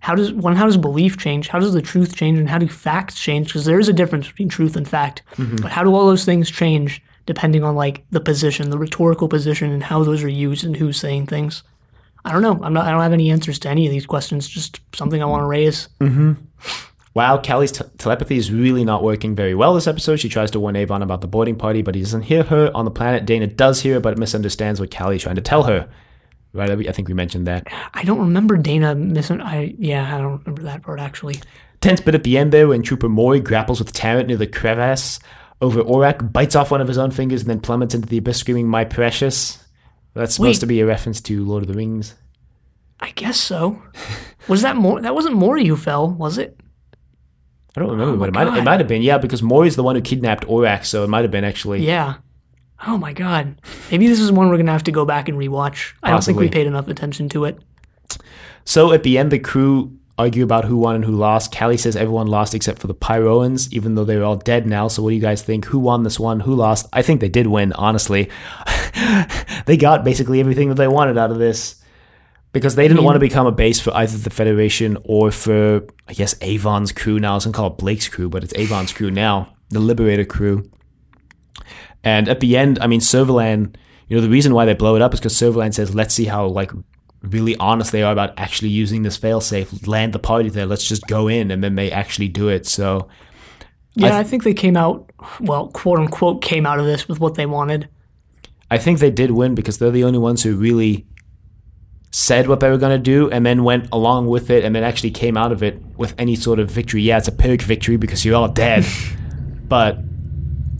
[0.00, 1.48] how does, one, how does belief change?
[1.48, 2.38] How does the truth change?
[2.38, 3.48] And how do facts change?
[3.48, 5.22] Because there is a difference between truth and fact.
[5.36, 5.56] Mm-hmm.
[5.56, 9.70] But how do all those things change depending on, like, the position, the rhetorical position,
[9.70, 11.62] and how those are used and who's saying things?
[12.24, 12.58] I don't know.
[12.62, 14.48] I'm not, I don't have any answers to any of these questions.
[14.48, 15.88] Just something I want to raise.
[16.00, 16.32] Mm-hmm.
[17.14, 20.16] Wow, Cally's telepathy is really not working very well this episode.
[20.16, 22.70] She tries to warn Avon about the boarding party, but he doesn't hear her.
[22.74, 25.88] On the planet, Dana does hear her, but misunderstands what Cally's trying to tell her.
[26.52, 26.70] Right?
[26.70, 27.66] I think we mentioned that.
[27.94, 29.40] I don't remember Dana missing.
[29.40, 31.36] I yeah, I don't remember that part actually.
[31.80, 35.20] Tense bit at the end there when Trooper Mori grapples with Tarrant near the crevasse
[35.60, 38.38] over Orac, bites off one of his own fingers, and then plummets into the abyss
[38.38, 39.64] screaming, My precious.
[40.14, 40.60] That's supposed Wait.
[40.60, 42.14] to be a reference to Lord of the Rings.
[43.00, 43.80] I guess so.
[44.48, 45.00] Was that more?
[45.00, 46.58] That wasn't Mori who fell, was it?
[47.76, 49.02] I don't remember, Oh but it might, it might have been.
[49.02, 51.84] Yeah, because Mori's the one who kidnapped Orac, so it might have been actually.
[51.86, 52.16] Yeah.
[52.86, 53.60] Oh my god.
[53.90, 55.94] Maybe this is one we're gonna have to go back and rewatch.
[56.02, 56.46] I don't think Possibly.
[56.46, 57.58] we paid enough attention to it.
[58.64, 61.52] So at the end, the crew argue about who won and who lost.
[61.52, 64.88] Cally says everyone lost except for the Pyroans, even though they're all dead now.
[64.88, 65.66] So what do you guys think?
[65.66, 66.40] Who won this one?
[66.40, 66.86] Who lost?
[66.92, 68.28] I think they did win, honestly.
[69.66, 71.76] they got basically everything that they wanted out of this.
[72.52, 76.14] Because they didn't want to become a base for either the Federation or for, I
[76.14, 77.32] guess, Avon's crew now.
[77.32, 80.24] I was going to call it Blake's crew, but it's Avon's crew now, the Liberator
[80.24, 80.68] crew.
[82.04, 83.74] And at the end, I mean, Servalan,
[84.08, 86.26] you know, the reason why they blow it up is because Servalan says, let's see
[86.26, 86.70] how, like,
[87.22, 89.86] really honest they are about actually using this failsafe.
[89.86, 90.66] Land the party there.
[90.66, 91.50] Let's just go in.
[91.50, 92.66] And then they actually do it.
[92.66, 93.08] So,
[93.94, 97.34] Yeah, I, think they came out well, quote unquote, came out of this with what
[97.34, 97.88] they wanted.
[98.70, 101.06] I think they did win because they're the only ones who really
[102.10, 104.82] said what they were going to do and then went along with it and then
[104.82, 107.02] actually came out of it with any sort of victory.
[107.02, 108.86] Yeah, it's a pyrrhic victory because you're all dead.
[109.68, 109.98] but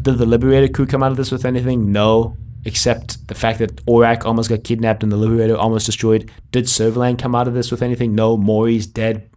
[0.09, 1.93] did the Liberator crew come out of this with anything?
[1.93, 2.37] No.
[2.65, 6.31] Except the fact that Orac almost got kidnapped and the Liberator almost destroyed.
[6.51, 8.15] Did Servalan come out of this with anything?
[8.15, 8.37] No.
[8.37, 9.31] Mori's dead.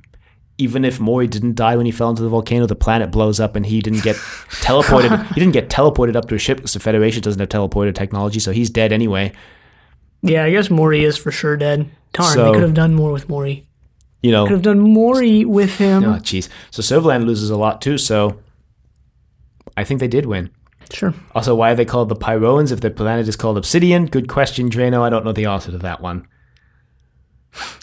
[0.58, 3.56] Even if Mori didn't die when he fell into the volcano, the planet blows up
[3.56, 4.16] and he didn't get
[4.62, 5.26] teleported.
[5.34, 8.40] he didn't get teleported up to a ship because the Federation doesn't have teleporter technology,
[8.40, 9.32] so he's dead anyway.
[10.22, 11.90] Yeah, I guess Mori is for sure dead.
[12.14, 13.68] Darn, So- they could have done more with Mori.
[14.22, 16.04] You know, Could have done Mori with him.
[16.04, 16.48] Oh, jeez.
[16.70, 17.98] So Servalan loses a lot too.
[17.98, 18.40] So
[19.76, 20.52] I think they did win.
[20.92, 21.14] Sure.
[21.34, 24.06] Also, why are they called the Pyroans if their planet is called Obsidian?
[24.06, 25.02] Good question, Drano.
[25.02, 26.28] I don't know the answer to that one.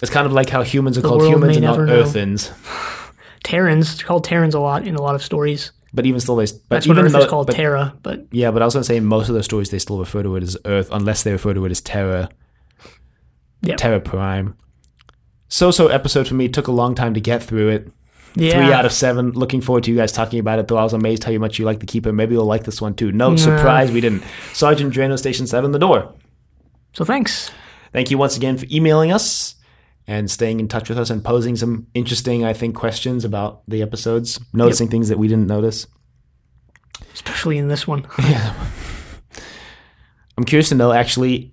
[0.02, 1.92] It's kind of like how humans are called world humans and not know.
[1.92, 2.52] Earthens.
[3.44, 3.92] Terrans.
[3.92, 5.72] It's called Terrans a lot in a lot of stories.
[5.92, 6.44] But even still, they.
[6.44, 8.74] But That's what even Earth though, is called but, Terra, but Yeah, but I was
[8.74, 11.22] going to say most of those stories they still refer to it as Earth, unless
[11.22, 12.28] they refer to it as Terra.
[13.62, 13.76] Yep.
[13.78, 14.56] Terra Prime.
[15.48, 16.48] So so episode for me.
[16.48, 17.92] Took a long time to get through it.
[18.38, 18.52] Yeah.
[18.52, 19.32] Three out of seven.
[19.32, 21.64] Looking forward to you guys talking about it, though I was amazed how much you
[21.64, 22.12] like the Keeper.
[22.12, 23.12] Maybe you'll like this one too.
[23.12, 24.22] No, surprise, we didn't.
[24.52, 26.14] Sergeant Drano, Station 7, the door.
[26.92, 27.50] So thanks.
[27.92, 29.54] Thank you once again for emailing us
[30.06, 33.82] and staying in touch with us and posing some interesting, I think, questions about the
[33.82, 35.86] episodes, noticing things that we didn't notice.
[37.12, 38.06] Especially in this one.
[38.18, 38.54] Yeah.
[40.36, 41.52] I'm curious to know, actually,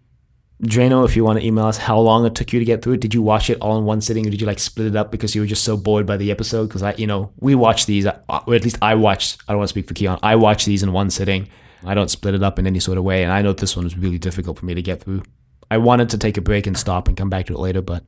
[0.64, 2.94] Drano, if you want to email us, how long it took you to get through
[2.94, 3.02] it.
[3.02, 5.12] Did you watch it all in one sitting, or did you like split it up
[5.12, 6.68] because you were just so bored by the episode?
[6.68, 9.42] Because I, you know, we watch these, uh, or at least I watched.
[9.48, 10.20] I don't want to speak for Keon.
[10.24, 11.50] I watch these in one sitting.
[11.84, 13.84] I don't split it up in any sort of way, and I know this one
[13.84, 15.24] was really difficult for me to get through.
[15.70, 18.04] I wanted to take a break and stop and come back to it later, but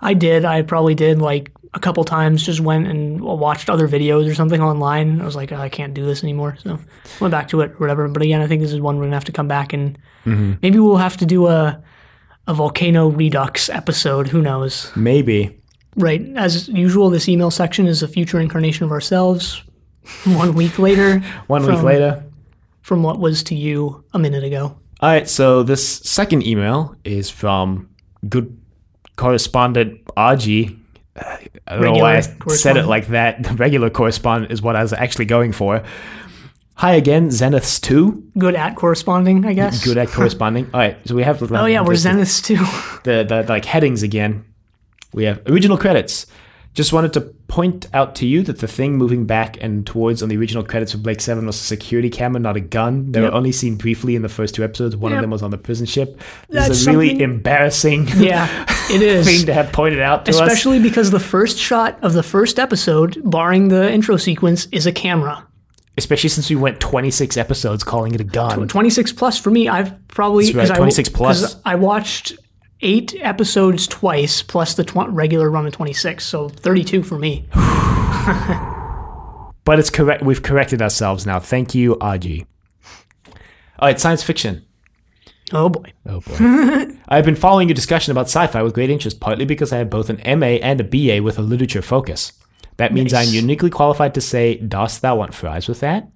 [0.00, 0.44] I did.
[0.44, 2.42] I probably did like a couple times.
[2.42, 5.20] Just went and watched other videos or something online.
[5.20, 6.56] I was like, "Oh, I can't do this anymore.
[6.62, 6.78] So
[7.20, 8.08] went back to it or whatever.
[8.08, 10.54] But again, I think this is one we're gonna have to come back and mm-hmm.
[10.62, 11.82] maybe we'll have to do a
[12.46, 14.28] a volcano redux episode.
[14.28, 14.90] Who knows?
[14.96, 15.56] maybe.
[15.96, 16.24] Right.
[16.36, 19.62] As usual, this email section is a future incarnation of ourselves.
[20.24, 22.24] One week later, One week later.
[22.80, 24.78] from what was to you a minute ago.
[25.00, 27.88] All right, so this second email is from
[28.28, 28.59] good
[29.20, 30.00] correspondent.
[30.16, 30.36] Uh,
[31.20, 33.42] I don't know why I said it like that.
[33.42, 35.82] The regular correspondent is what I was actually going for.
[36.76, 38.30] Hi again, Zeniths 2.
[38.38, 39.84] Good at corresponding, I guess.
[39.84, 40.70] Good at corresponding.
[40.72, 42.56] All right, so we have the, Oh yeah, we're the, Zeniths too.
[43.04, 44.46] the, the, like headings again.
[45.12, 46.26] We have original credits.
[46.72, 50.28] Just wanted to point out to you that the thing moving back and towards on
[50.28, 53.10] the original credits for Blake 7 was a security camera, not a gun.
[53.10, 53.32] They Yep.
[53.32, 54.96] were only seen briefly in the first two episodes.
[54.96, 56.16] One of them was on the prison ship.
[56.48, 59.26] This That's is a really embarrassing Yeah, it is.
[59.36, 60.40] thing to have pointed out to us.
[60.40, 64.92] Especially because the first shot of the first episode, barring the intro sequence, is a
[64.92, 65.44] camera.
[65.98, 68.68] Especially since we went 26 episodes calling it a gun.
[68.68, 69.68] 26 plus for me.
[69.68, 71.56] I've probably right, I- 26 plus.
[71.64, 72.34] I watched
[72.82, 77.46] eight episodes twice plus the tw- regular run of 26, so 32 for me.
[79.62, 80.22] But it's correct.
[80.24, 81.38] We've corrected ourselves now.
[81.38, 82.46] Thank you, RG.
[83.78, 84.64] All right, science fiction.
[85.52, 85.92] Oh boy.
[86.06, 86.86] Oh boy.
[87.08, 89.90] I've been following your discussion about sci fi with great interest, partly because I have
[89.90, 92.32] both an MA and a BA with a literature focus.
[92.78, 93.28] That means Nice.
[93.28, 96.08] I'm uniquely qualified to say, Dost thou want fries with that?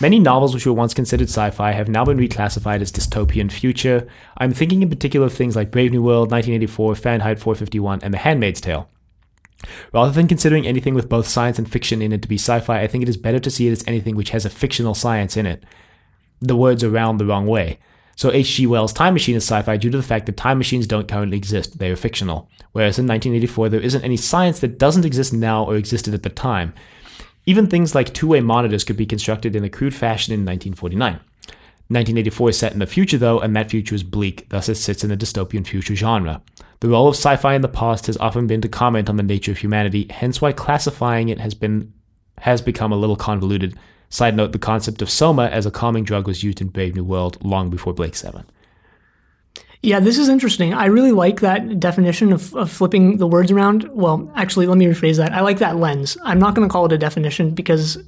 [0.00, 4.08] Many novels which were once considered sci fi have now been reclassified as dystopian future.
[4.38, 8.18] I'm thinking in particular of things like Brave New World, 1984, Fahrenheit 451, and The
[8.18, 8.88] Handmaid's Tale.
[9.92, 12.80] Rather than considering anything with both science and fiction in it to be sci fi,
[12.80, 15.36] I think it is better to see it as anything which has a fictional science
[15.36, 15.64] in it.
[16.40, 17.78] The words are round the wrong way.
[18.16, 18.66] So H.G.
[18.66, 21.78] Wells' Time Machine is sci-fi due to the fact that time machines don't currently exist;
[21.78, 22.48] they are fictional.
[22.72, 26.28] Whereas in 1984, there isn't any science that doesn't exist now or existed at the
[26.28, 26.74] time.
[27.44, 31.20] Even things like two-way monitors could be constructed in a crude fashion in 1949.
[31.88, 35.02] 1984 is set in the future, though, and that future is bleak, thus it sits
[35.04, 36.40] in the dystopian future genre.
[36.80, 39.52] The role of sci-fi in the past has often been to comment on the nature
[39.52, 41.92] of humanity, hence why classifying it has been
[42.38, 43.76] has become a little convoluted.
[44.08, 47.04] Side note, the concept of soma as a calming drug was used in Brave New
[47.04, 48.44] World long before Blake 7.
[49.82, 50.72] Yeah, this is interesting.
[50.74, 53.88] I really like that definition of, of flipping the words around.
[53.88, 55.32] Well, actually, let me rephrase that.
[55.32, 56.16] I like that lens.
[56.22, 57.98] I'm not going to call it a definition because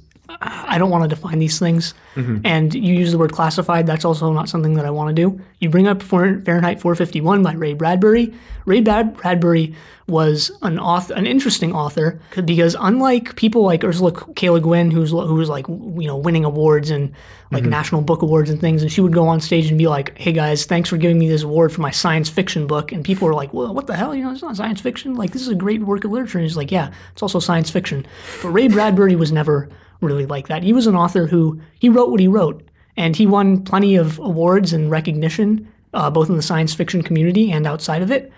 [0.41, 1.93] I don't want to define these things.
[2.15, 2.39] Mm-hmm.
[2.43, 3.87] And you use the word classified.
[3.87, 5.39] That's also not something that I want to do.
[5.59, 8.33] You bring up Fahrenheit 451 by Ray Bradbury.
[8.65, 9.75] Ray Brad- Bradbury
[10.07, 14.49] was an author, an interesting author, because unlike people like Ursula K.
[14.49, 17.13] Le Guin, who's who was like you know winning awards and
[17.51, 17.71] like mm-hmm.
[17.71, 20.31] national book awards and things, and she would go on stage and be like, "Hey
[20.31, 23.33] guys, thanks for giving me this award for my science fiction book," and people were
[23.33, 24.13] like, "Well, what the hell?
[24.13, 25.15] You know, it's not science fiction.
[25.15, 27.71] Like this is a great work of literature." And he's like, "Yeah, it's also science
[27.71, 28.05] fiction."
[28.43, 29.69] But Ray Bradbury was never
[30.01, 30.63] really like that.
[30.63, 32.67] He was an author who he wrote what he wrote,
[32.97, 37.51] and he won plenty of awards and recognition, uh, both in the science fiction community
[37.51, 38.31] and outside of it.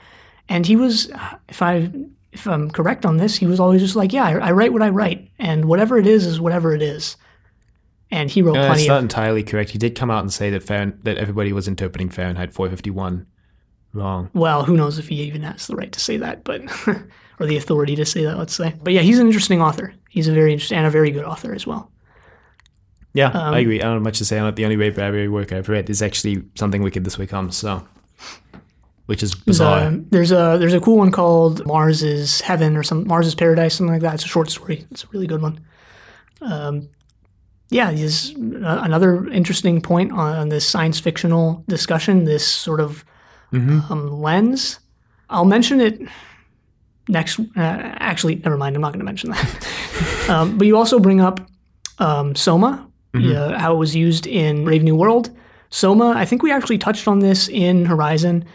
[0.50, 1.12] And he was,
[1.50, 1.92] if I
[2.32, 4.82] if I'm correct on this, he was always just like, yeah, I, I write what
[4.84, 7.18] I write, and whatever it is is whatever it is.
[8.10, 9.72] And he wrote No, plenty that's of not entirely correct.
[9.72, 13.26] He did come out and say that Fahren- that everybody was interpreting Fahrenheit 451
[13.94, 14.30] wrong.
[14.34, 16.62] well, who knows if he even has the right to say that, but
[17.40, 18.74] or the authority to say that, let's say.
[18.82, 19.94] But yeah, he's an interesting author.
[20.18, 21.92] He's a very interesting and a very good author as well.
[23.14, 23.80] Yeah, Um, I agree.
[23.80, 24.56] I don't have much to say on it.
[24.56, 27.56] The only Ray Bradbury work I've read is actually something wicked this way comes.
[27.56, 27.88] So,
[29.06, 29.84] which is bizarre.
[29.86, 33.36] Um, there's a there's a cool one called Mars is Heaven or some Mars is
[33.36, 34.16] Paradise, something like that.
[34.16, 34.86] It's a short story.
[34.92, 35.60] It's a really good one.
[36.42, 36.90] Um,
[37.70, 42.24] yeah, is another interesting point on this science fictional discussion.
[42.24, 43.06] This sort of
[43.54, 44.80] um, lens.
[45.30, 46.02] I'll mention it
[47.08, 47.40] next.
[47.40, 48.76] Uh, actually, never mind.
[48.76, 50.28] I'm not going to mention that.
[50.30, 51.40] um, but you also bring up
[52.00, 55.36] um, Soma, uh, how it was used in Brave New World.
[55.70, 58.46] Soma, I think we actually touched on this in Horizon.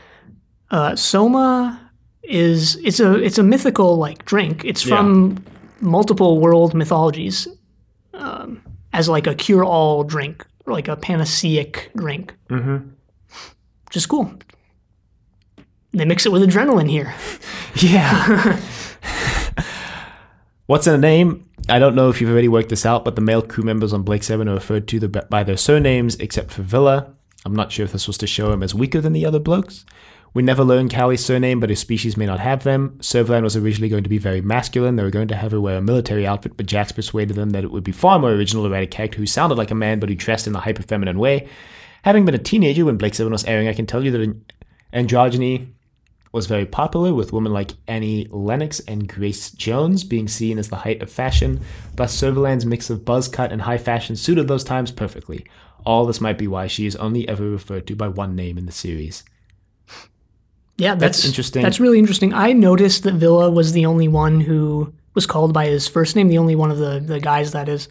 [0.70, 1.78] Uh, Soma
[2.22, 4.64] is it's a it's a mythical like drink.
[4.64, 5.44] It's from
[5.80, 7.48] multiple world mythologies
[8.14, 12.34] um, as like a cure all drink, or like a panaceic drink.
[12.48, 12.88] Mm-hmm.
[13.86, 14.32] Which is cool.
[15.92, 17.14] They mix it with adrenaline here.
[17.76, 18.60] Yeah.
[20.66, 21.48] What's in a name?
[21.68, 24.02] I don't know if you've already worked this out, but the male crew members on
[24.02, 27.14] Blake 7 are referred to the, by their surnames, except for Vila.
[27.44, 29.84] I'm not sure if this was to show him as weaker than the other blokes.
[30.34, 32.96] We never learn Cally's surname, but his species may not have them.
[33.00, 34.96] Servalan was originally going to be very masculine.
[34.96, 37.64] They were going to have her wear a military outfit, but Jax persuaded them that
[37.64, 40.00] it would be far more original to write a character who sounded like a man,
[40.00, 41.48] but who dressed in a hyper feminine way.
[42.04, 44.36] Having been a teenager when Blake 7 was airing, I can tell you that
[44.94, 45.68] androgyny
[46.32, 50.76] was very popular, with women like Annie Lennox and Grace Jones being seen as the
[50.76, 51.60] height of fashion.
[51.94, 55.44] Thus, Servalan's mix of buzz cut and high fashion suited those times perfectly.
[55.84, 58.66] All this might be why she is only ever referred to by one name in
[58.66, 59.24] the series.
[60.78, 61.62] Yeah, that's, That's interesting.
[61.62, 62.32] That's really interesting.
[62.32, 66.28] I noticed that Vila was the only one who was called by his first name,
[66.28, 67.88] the only one of the, the guys that is.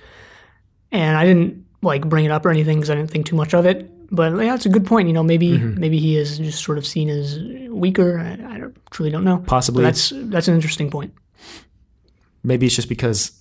[0.91, 3.53] And I didn't like bring it up or anything because I didn't think too much
[3.53, 3.89] of it.
[4.11, 5.07] But yeah, it's a good point.
[5.07, 5.79] You know, maybe Mm-hmm.
[5.79, 7.39] maybe he is just sort of seen as
[7.69, 8.19] weaker.
[8.19, 9.37] I, I don't, truly don't know.
[9.47, 9.83] Possibly.
[9.83, 11.13] But that's that's an interesting point.
[12.43, 13.31] Maybe it's just because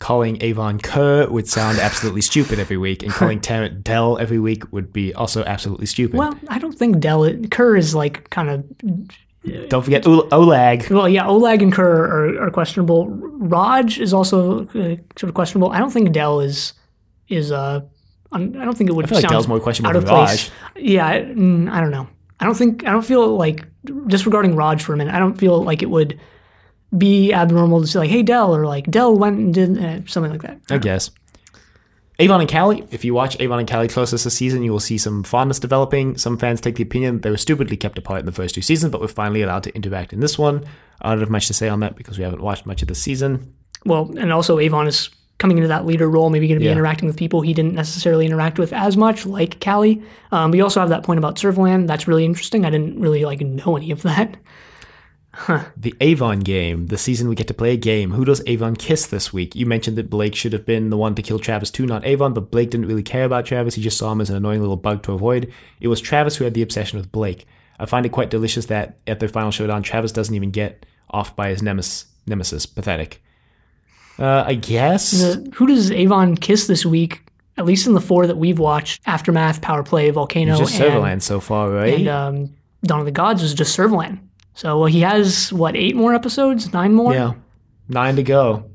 [0.00, 4.70] calling Avon Kerr would sound absolutely stupid every week, and calling Tarrant Del every week
[4.72, 6.16] would be also absolutely stupid.
[6.18, 10.88] Well, I don't think Del Kerr is like kind of Don't forget Ol- Olag.
[10.90, 13.08] Well, yeah, Olag and Kerr are, are questionable.
[13.08, 15.70] Roj is also uh, sort of questionable.
[15.70, 16.72] I don't think Del is
[17.28, 17.80] is uh
[18.34, 20.50] I don't think it would I feel like more questionable out of than place.
[20.76, 22.08] Yeah, I, mm, I don't know.
[22.40, 23.66] I don't think I don't feel like
[24.06, 25.14] disregarding Roj for a minute.
[25.14, 26.18] I don't feel like it would
[26.96, 30.32] be abnormal to say like, "Hey, Del," or like Del went and did uh, something
[30.32, 30.60] like that.
[30.70, 31.10] I guess.
[32.20, 32.86] Avon and Cally.
[32.92, 36.16] If you watch Avon and Cally closest this season, you will see some fondness developing.
[36.16, 38.92] Some fans take the opinion they were stupidly kept apart in the first two seasons,
[38.92, 40.64] but were finally allowed to interact in this one.
[41.00, 42.94] I don't have much to say on that because we haven't watched much of the
[42.94, 43.54] season.
[43.84, 46.72] Well, and also Avon is coming into that leader role, maybe going to be Yeah.
[46.72, 50.00] interacting with people he didn't necessarily interact with as much, like Cally.
[50.32, 51.86] Um, we also have that point about Servalan.
[51.86, 52.64] That's really interesting.
[52.64, 54.36] I didn't really like know any of that.
[55.76, 58.12] The Avon game, the season we get to play a game.
[58.12, 59.56] Who does Avon kiss this week?
[59.56, 62.32] You mentioned that Blake should have been the one to kill Travis too, not Avon,
[62.34, 63.74] but Blake didn't really care about Travis.
[63.74, 65.52] He just saw him as an annoying little bug to avoid.
[65.80, 67.46] It was Travis who had the obsession with Blake.
[67.80, 71.34] I find it quite delicious that at their final showdown, Travis doesn't even get off
[71.34, 72.06] by his nemesis.
[72.28, 72.64] nemesis.
[72.64, 73.20] Pathetic.
[74.18, 75.10] Uh, I guess.
[75.10, 77.20] The, who does Avon kiss this week?
[77.56, 81.22] At least in the four that we've watched: Aftermath, Power Play, Volcano, just and, Servalan
[81.22, 81.94] so far, right?
[81.98, 84.18] and um, Dawn of the Gods was just Servalan.
[84.54, 87.12] So he has what eight more episodes, nine more.
[87.14, 87.32] yeah.
[87.88, 88.70] Nine to go.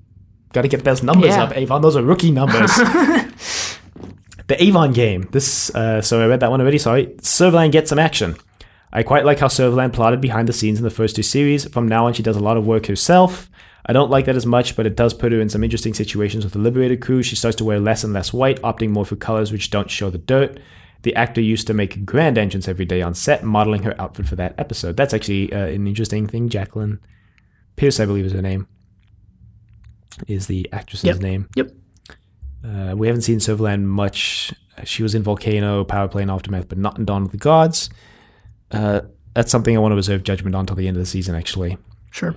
[0.54, 1.44] Got to get those numbers Yeah.
[1.44, 1.82] up, Avon.
[1.82, 2.70] Those are rookie numbers.
[4.48, 5.28] the Avon game.
[5.32, 5.74] This.
[5.74, 6.78] Uh, so I read that one already.
[6.78, 7.08] Sorry.
[7.22, 8.36] Servalan gets some action.
[8.92, 11.66] I quite like how Servalan plotted behind the scenes in the first two series.
[11.70, 13.50] From now on, she does a lot of work herself.
[13.86, 16.44] I don't like that as much, but it does put her in some interesting situations
[16.44, 17.24] with the Liberated crew.
[17.24, 20.10] She starts to wear less and less white, opting more for colors which don't show
[20.10, 20.60] the dirt.
[21.04, 24.28] The actor used to make a grand entrance every day on set, modeling her outfit
[24.28, 24.98] for that episode.
[24.98, 26.50] That's actually uh, an interesting thing.
[26.50, 27.00] Jacqueline
[27.78, 28.68] Pearce, I believe, is her name.
[30.28, 31.18] Is the actress's Yep.
[31.20, 31.50] name?
[31.56, 31.72] Yep.
[32.66, 34.54] Uh, we haven't seen Servalan much.
[34.84, 37.90] She was in Volcano, Power Play, and Aftermath, but not in Dawn of the Gods.
[38.72, 39.02] Uh,
[39.34, 41.78] that's something I want to reserve judgment on until the end of the season, actually.
[42.12, 42.36] Sure.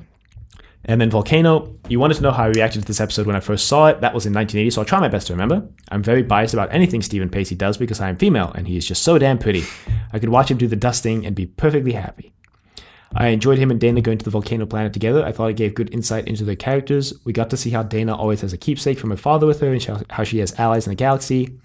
[0.85, 3.41] And then Volcano, you wanted to know how I reacted to this episode when I
[3.41, 4.01] first saw it.
[4.01, 5.69] That was in 1980, so I'll try my best to remember.
[5.91, 8.87] I'm very biased about anything Steven Pacey does because I am female, and he is
[8.87, 9.63] just so damn pretty.
[10.13, 12.33] I could watch him do the dusting and be perfectly happy.
[13.15, 15.25] I enjoyed him and Dana going to the volcano planet together.
[15.25, 17.13] I thought it gave good insight into their characters.
[17.25, 19.73] We got to see how Dana always has a keepsake from her father with her
[19.73, 21.59] and how- she has allies in the galaxy.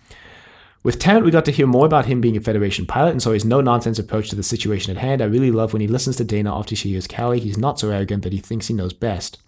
[0.84, 3.34] With Tarrant, we got to hear more about him being a Federation pilot and so
[3.34, 5.22] his no nonsense approach to the situation at hand.
[5.22, 7.40] I really love when he listens to Dana after she hears Cally.
[7.40, 9.40] He's not so arrogant that he thinks he knows best.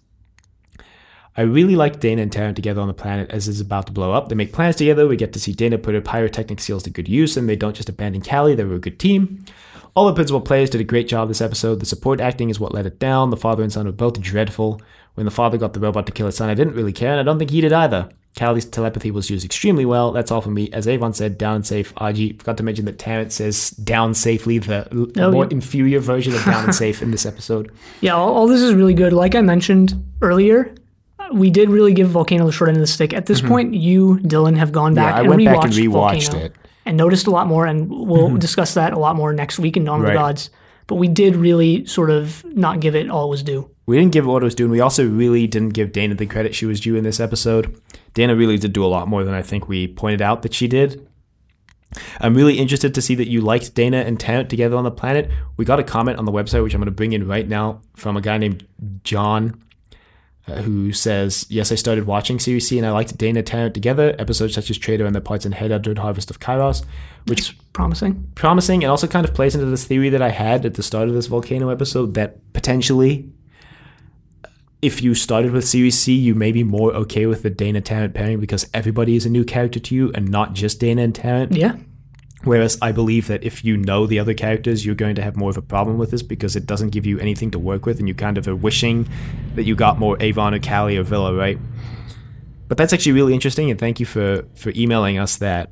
[1.36, 4.12] I really like Dana and Tarrant together on the planet as it's about to blow
[4.12, 4.28] up.
[4.28, 5.06] They make plans together.
[5.06, 7.76] We get to see Dana put her pyrotechnic skills to good use, and they don't
[7.76, 9.44] just abandon Cally, they were a good team.
[9.94, 11.80] All the principal players did a great job this episode.
[11.80, 13.30] The support acting is what let it down.
[13.30, 14.80] The father and son were both dreadful.
[15.14, 17.20] When the father got the robot to kill his son, I didn't really care, and
[17.20, 18.10] I don't think he did either.
[18.36, 20.12] Cally's telepathy was used extremely well.
[20.12, 20.70] That's all for me.
[20.72, 21.92] As Avon said, down and safe.
[21.96, 24.86] RG forgot to mention that Tarrant says down safely, the
[25.18, 25.50] Oh, more yeah.
[25.50, 27.70] inferior version of down and safe in this episode.
[28.00, 29.12] Yeah, all, all this is really good.
[29.12, 30.72] Like I mentioned earlier,
[31.32, 33.12] we did really give Volcano the short end of the stick.
[33.12, 35.16] At this point, you, Dylan, have gone back Mm-hmm.
[35.16, 36.56] I and went rewatched, back and rewatched Volcano it.
[36.86, 39.84] and noticed a lot more, and we'll discuss that a lot more next week in
[39.84, 40.12] Dawn of Right.
[40.12, 40.50] the Gods.
[40.90, 43.70] But we did really sort of not give it all it was due.
[43.86, 44.72] We didn't give it what it was doing.
[44.72, 47.80] We also really didn't give Dana the credit she was due in this episode.
[48.12, 50.66] Dana really did do a lot more than I think we pointed out that she
[50.66, 51.06] did.
[52.20, 55.30] I'm really interested to see that you liked Dana and Tarrant together on the planet.
[55.56, 57.82] We got a comment on the website, which I'm going to bring in right now,
[57.94, 58.66] from a guy named
[59.04, 59.62] John,
[60.58, 64.14] who says, Yes, I started watching Series C and I liked Dana Tarrant together.
[64.18, 66.84] Episodes such as Trader and the Parts and Head Under Harvest of Kairos,
[67.26, 68.30] which Promising.
[68.34, 71.08] promising and also kind of plays into this theory that I had at the start
[71.08, 73.30] of this volcano episode that potentially
[74.82, 78.14] if you started with Series C, you may be more okay with the Dana Tarrant
[78.14, 81.52] pairing because everybody is a new character to you and not just Dana and Tarrant.
[81.52, 81.76] Yeah.
[82.42, 85.50] Whereas I believe that if you know the other characters, you're going to have more
[85.50, 88.08] of a problem with this because it doesn't give you anything to work with and
[88.08, 89.06] you kind of are wishing
[89.56, 91.58] that you got more Avon or Cally or Vila, right?
[92.68, 95.70] But that's actually really interesting and thank you for, for emailing us that.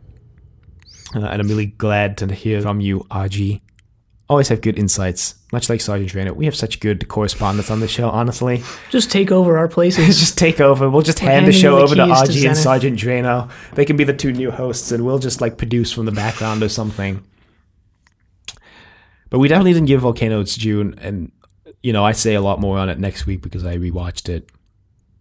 [1.14, 3.62] Uh, and I'm really glad to hear from you, RG.
[4.28, 5.36] Always have good insights.
[5.52, 8.62] Much like Sergeant Drano, we have such good correspondence on the show, honestly.
[8.90, 10.18] Just take over our places.
[10.20, 10.90] just take over.
[10.90, 13.50] We'll just hand the show the over to to and Sergeant Drano.
[13.74, 16.62] They can be the two new hosts, and we'll just like produce from the background
[16.62, 17.24] or something.
[19.30, 21.32] But we definitely didn't give Volcano its due, and, and
[21.82, 24.50] you know I say a lot more on it next week because I rewatched it.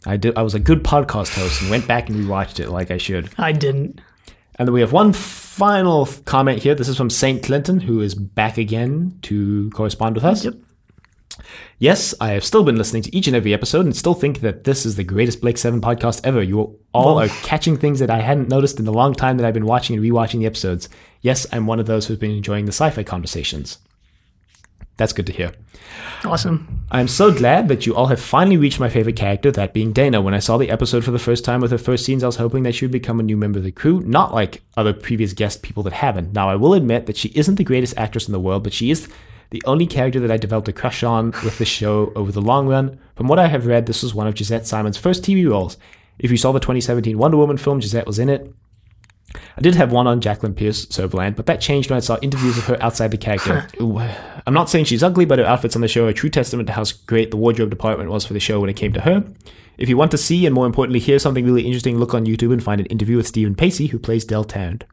[0.05, 0.38] I did.
[0.38, 3.30] I was a good podcast host and went back and rewatched it like I should.
[3.38, 4.01] I didn't.
[4.58, 6.76] And then we have one final comment here.
[6.76, 10.45] This is from Saint Clinton, who is back again to correspond with us.
[10.45, 10.55] Yep.
[11.80, 14.64] Yes, I have still been listening to each and every episode and still think that
[14.64, 16.41] this is the greatest Blake 7 podcast ever.
[16.41, 19.53] You all are catching things that I hadn't noticed in the long time that I've
[19.53, 20.89] been watching and rewatching the episodes.
[21.22, 23.78] Yes, I'm one of those who's been enjoying the sci fi conversations.
[24.98, 25.54] That's good to hear.
[26.26, 26.86] Awesome.
[26.89, 30.22] I'm so glad that you all have finally reached my favorite character, that being Dana.
[30.22, 32.38] When I saw the episode for the first time with her first scenes, I was
[32.38, 35.34] hoping that she would become a new member of the crew, not like other previous
[35.34, 36.34] guest people that haven't.
[36.34, 38.89] Now, I will admit that she isn't the greatest actress in the world, but she
[38.89, 39.08] is
[39.52, 42.68] the only character that I developed a crush on with the show over the long
[42.68, 43.00] run.
[43.16, 45.78] From what I have read, this was one of Josette Simon's first TV roles.
[46.20, 48.52] If you saw the 2017 Wonder Woman film, Josette was in it.
[49.36, 52.57] I did have one on Jacqueline Pearce Sutherland, but that changed when I saw interviews
[52.57, 53.67] of her outside the character.
[53.82, 56.30] Ooh, I'm not saying she's ugly, but her outfits on the show are a true
[56.30, 59.01] testament to how great the wardrobe department was for the show when it came to
[59.01, 59.25] her.
[59.78, 62.53] If you want to see and more importantly hear something really interesting, look on YouTube
[62.53, 64.86] and find an interview with Steven Pacey, who plays Del Tarrant.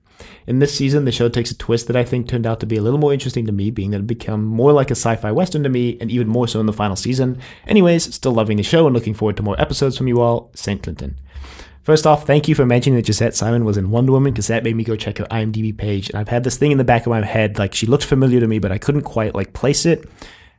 [0.46, 2.76] In this season, the show takes a twist that I think turned out to be
[2.76, 5.62] a little more interesting to me, being that it became more like a sci-fi western
[5.62, 7.38] to me, and even more so in the final season.
[7.66, 10.50] Anyways, still loving the show and looking forward to more episodes from you all.
[10.54, 10.82] St.
[10.82, 11.16] Clinton.
[11.84, 14.64] First off, thank you for mentioning that Josette Simon was in Wonder Woman because that
[14.64, 16.08] made me go check her IMDb page.
[16.08, 18.40] And I've had this thing in the back of my head, like she looked familiar
[18.40, 20.08] to me, but I couldn't quite like place it.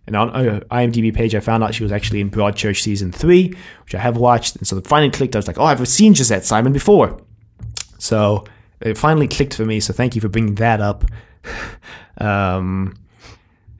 [0.05, 3.55] And on her IMDb page, I found out she was actually in Broadchurch season three,
[3.85, 4.55] which I have watched.
[4.57, 5.35] And so it finally clicked.
[5.35, 7.19] I was like, oh, I've seen Josette Simon before.
[7.97, 8.43] So
[8.79, 9.79] it finally clicked for me.
[9.79, 11.05] So thank you for bringing that up.
[12.19, 12.93] um,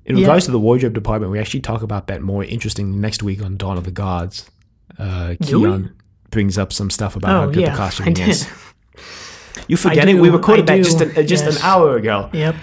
[0.06, 0.24] in Yeah.
[0.24, 3.56] regards to the wardrobe department, we actually talk about that more interesting next week on
[3.56, 4.50] Dawn of the Gods.
[4.98, 5.36] Uh?
[5.44, 5.94] Keon
[6.36, 8.48] brings up some stuff about how Oh good yeah, the I costuming is.
[9.68, 11.56] You forgetting we recorded I that just an, just yes.
[11.58, 12.30] an hour ago.
[12.34, 12.56] Yep.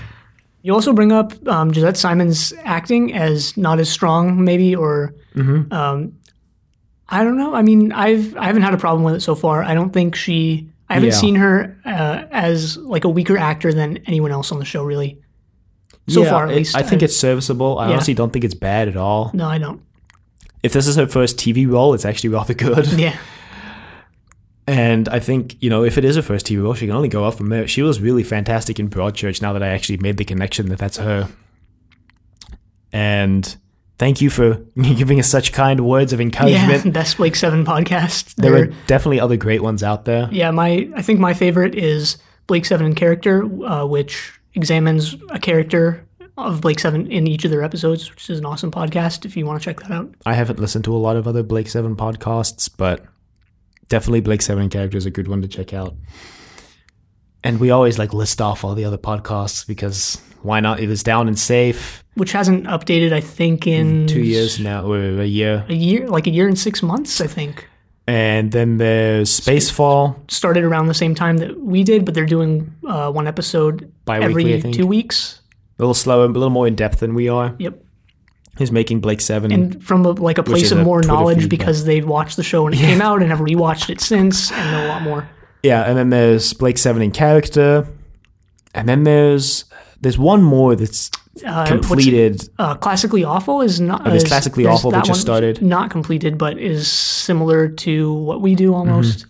[0.62, 5.72] You also bring up um, Josette Simon's acting as not as strong, maybe, or Mm-hmm.
[5.72, 6.12] um,
[7.08, 7.54] I don't know.
[7.54, 9.62] I mean, I've I haven't had a problem with it so far.
[9.64, 10.68] I don't think she.
[10.88, 11.14] I haven't Yeah.
[11.16, 15.18] seen her uh, as like a weaker actor than anyone else on the show, really.
[16.08, 16.76] So Yeah, far, at it- least.
[16.76, 17.78] I think it's serviceable.
[17.78, 17.94] I Yeah.
[17.94, 19.30] honestly don't think it's bad at all.
[19.34, 19.80] no, I don't.
[20.62, 22.86] If this is her first TV role, it's actually rather good.
[22.92, 23.16] Yeah,
[24.66, 27.08] And I think, you know, if it is her first TV role, she can only
[27.08, 27.66] go up from there.
[27.66, 30.98] She was really fantastic in Broadchurch now that I actually made the connection that that's
[30.98, 31.28] her.
[32.92, 33.56] And
[33.98, 36.84] thank you for giving us such kind words of encouragement.
[36.84, 36.90] yeah.
[36.92, 38.34] Best Blake Seven podcast.
[38.36, 40.28] There They're- are definitely other great ones out there.
[40.30, 45.38] Yeah, my I think my favorite is Blake Seven in character, uh, which examines a
[45.38, 46.06] character
[46.36, 49.24] of Blake Seven in each of their episodes, which is an awesome podcast.
[49.24, 51.42] If you want to check that out, I haven't listened to a lot of other
[51.42, 53.04] Blake Seven podcasts, but
[53.92, 55.94] definitely Blake Seven character is a good one to check out.
[57.44, 60.80] And we always like list off all the other podcasts because why not?
[60.80, 65.20] It was down and safe which hasn't updated, I think, in two years now or
[65.20, 65.64] a year.
[65.68, 67.20] a year, like a year and six months.
[67.20, 67.68] I think
[68.06, 70.30] And then there's Spacefall.
[70.30, 74.54] started around the same time that we did, but they're doing uh, one episode Bi-weekly,
[74.54, 75.40] every two weeks.
[75.78, 77.54] A little slower, a little more in depth than we are.
[77.58, 77.82] Yep,
[78.58, 79.50] He's making Blake Seven.
[79.50, 82.36] and from a, like a place of a more Twitter knowledge feed, because they've watched
[82.36, 85.02] the show when it came out and have rewatched it since and know a lot
[85.02, 85.28] more.
[85.62, 87.86] yeah, and then there's Blake Seven in character.
[88.74, 89.64] And then there's
[90.00, 91.10] there's one more that's
[91.46, 92.46] Uh, completed.
[92.58, 94.04] Uh, classically awful is not.
[94.04, 95.62] there's is- Classically Awful that that just started.
[95.62, 99.26] Not completed, but is similar to what we do almost.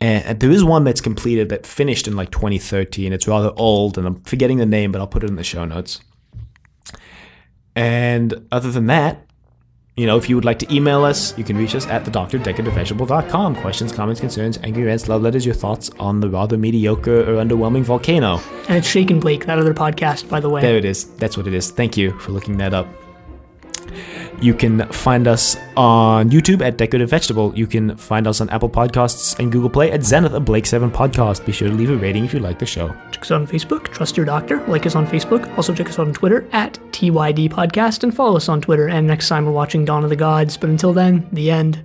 [0.00, 3.12] And there is one that's completed that finished in like 2013.
[3.12, 5.64] It's rather old, and I'm forgetting the name, but I'll put it in the show
[5.64, 6.00] notes.
[7.78, 9.24] And other than that,
[9.96, 13.54] you know, if you would like to email us, you can reach us at thedoctordecadentvegetable.com.
[13.54, 17.84] Questions, comments, concerns, angry rants, love letters, your thoughts on the rather mediocre or underwhelming
[17.84, 18.40] volcano.
[18.66, 20.60] And it's Shake and Blake, that other podcast, by the way.
[20.60, 21.04] There it is.
[21.18, 21.70] That's what it is.
[21.70, 22.88] Thank you for looking that up.
[24.40, 27.52] You can find us on YouTube at Decorative Vegetable.
[27.56, 30.90] You can find us on Apple Podcasts and Google Play at Zenith, a Blake 7
[30.90, 31.44] podcast.
[31.44, 32.94] Be sure to leave a rating if you like the show.
[33.10, 34.64] Check us on Facebook, Trust Your Doctor.
[34.66, 35.48] Like us on Facebook.
[35.56, 38.88] Also check us on Twitter at TYD Podcast and follow us on Twitter.
[38.88, 40.56] And next time we're watching Dawn of the Gods.
[40.56, 41.82] But until then, the end.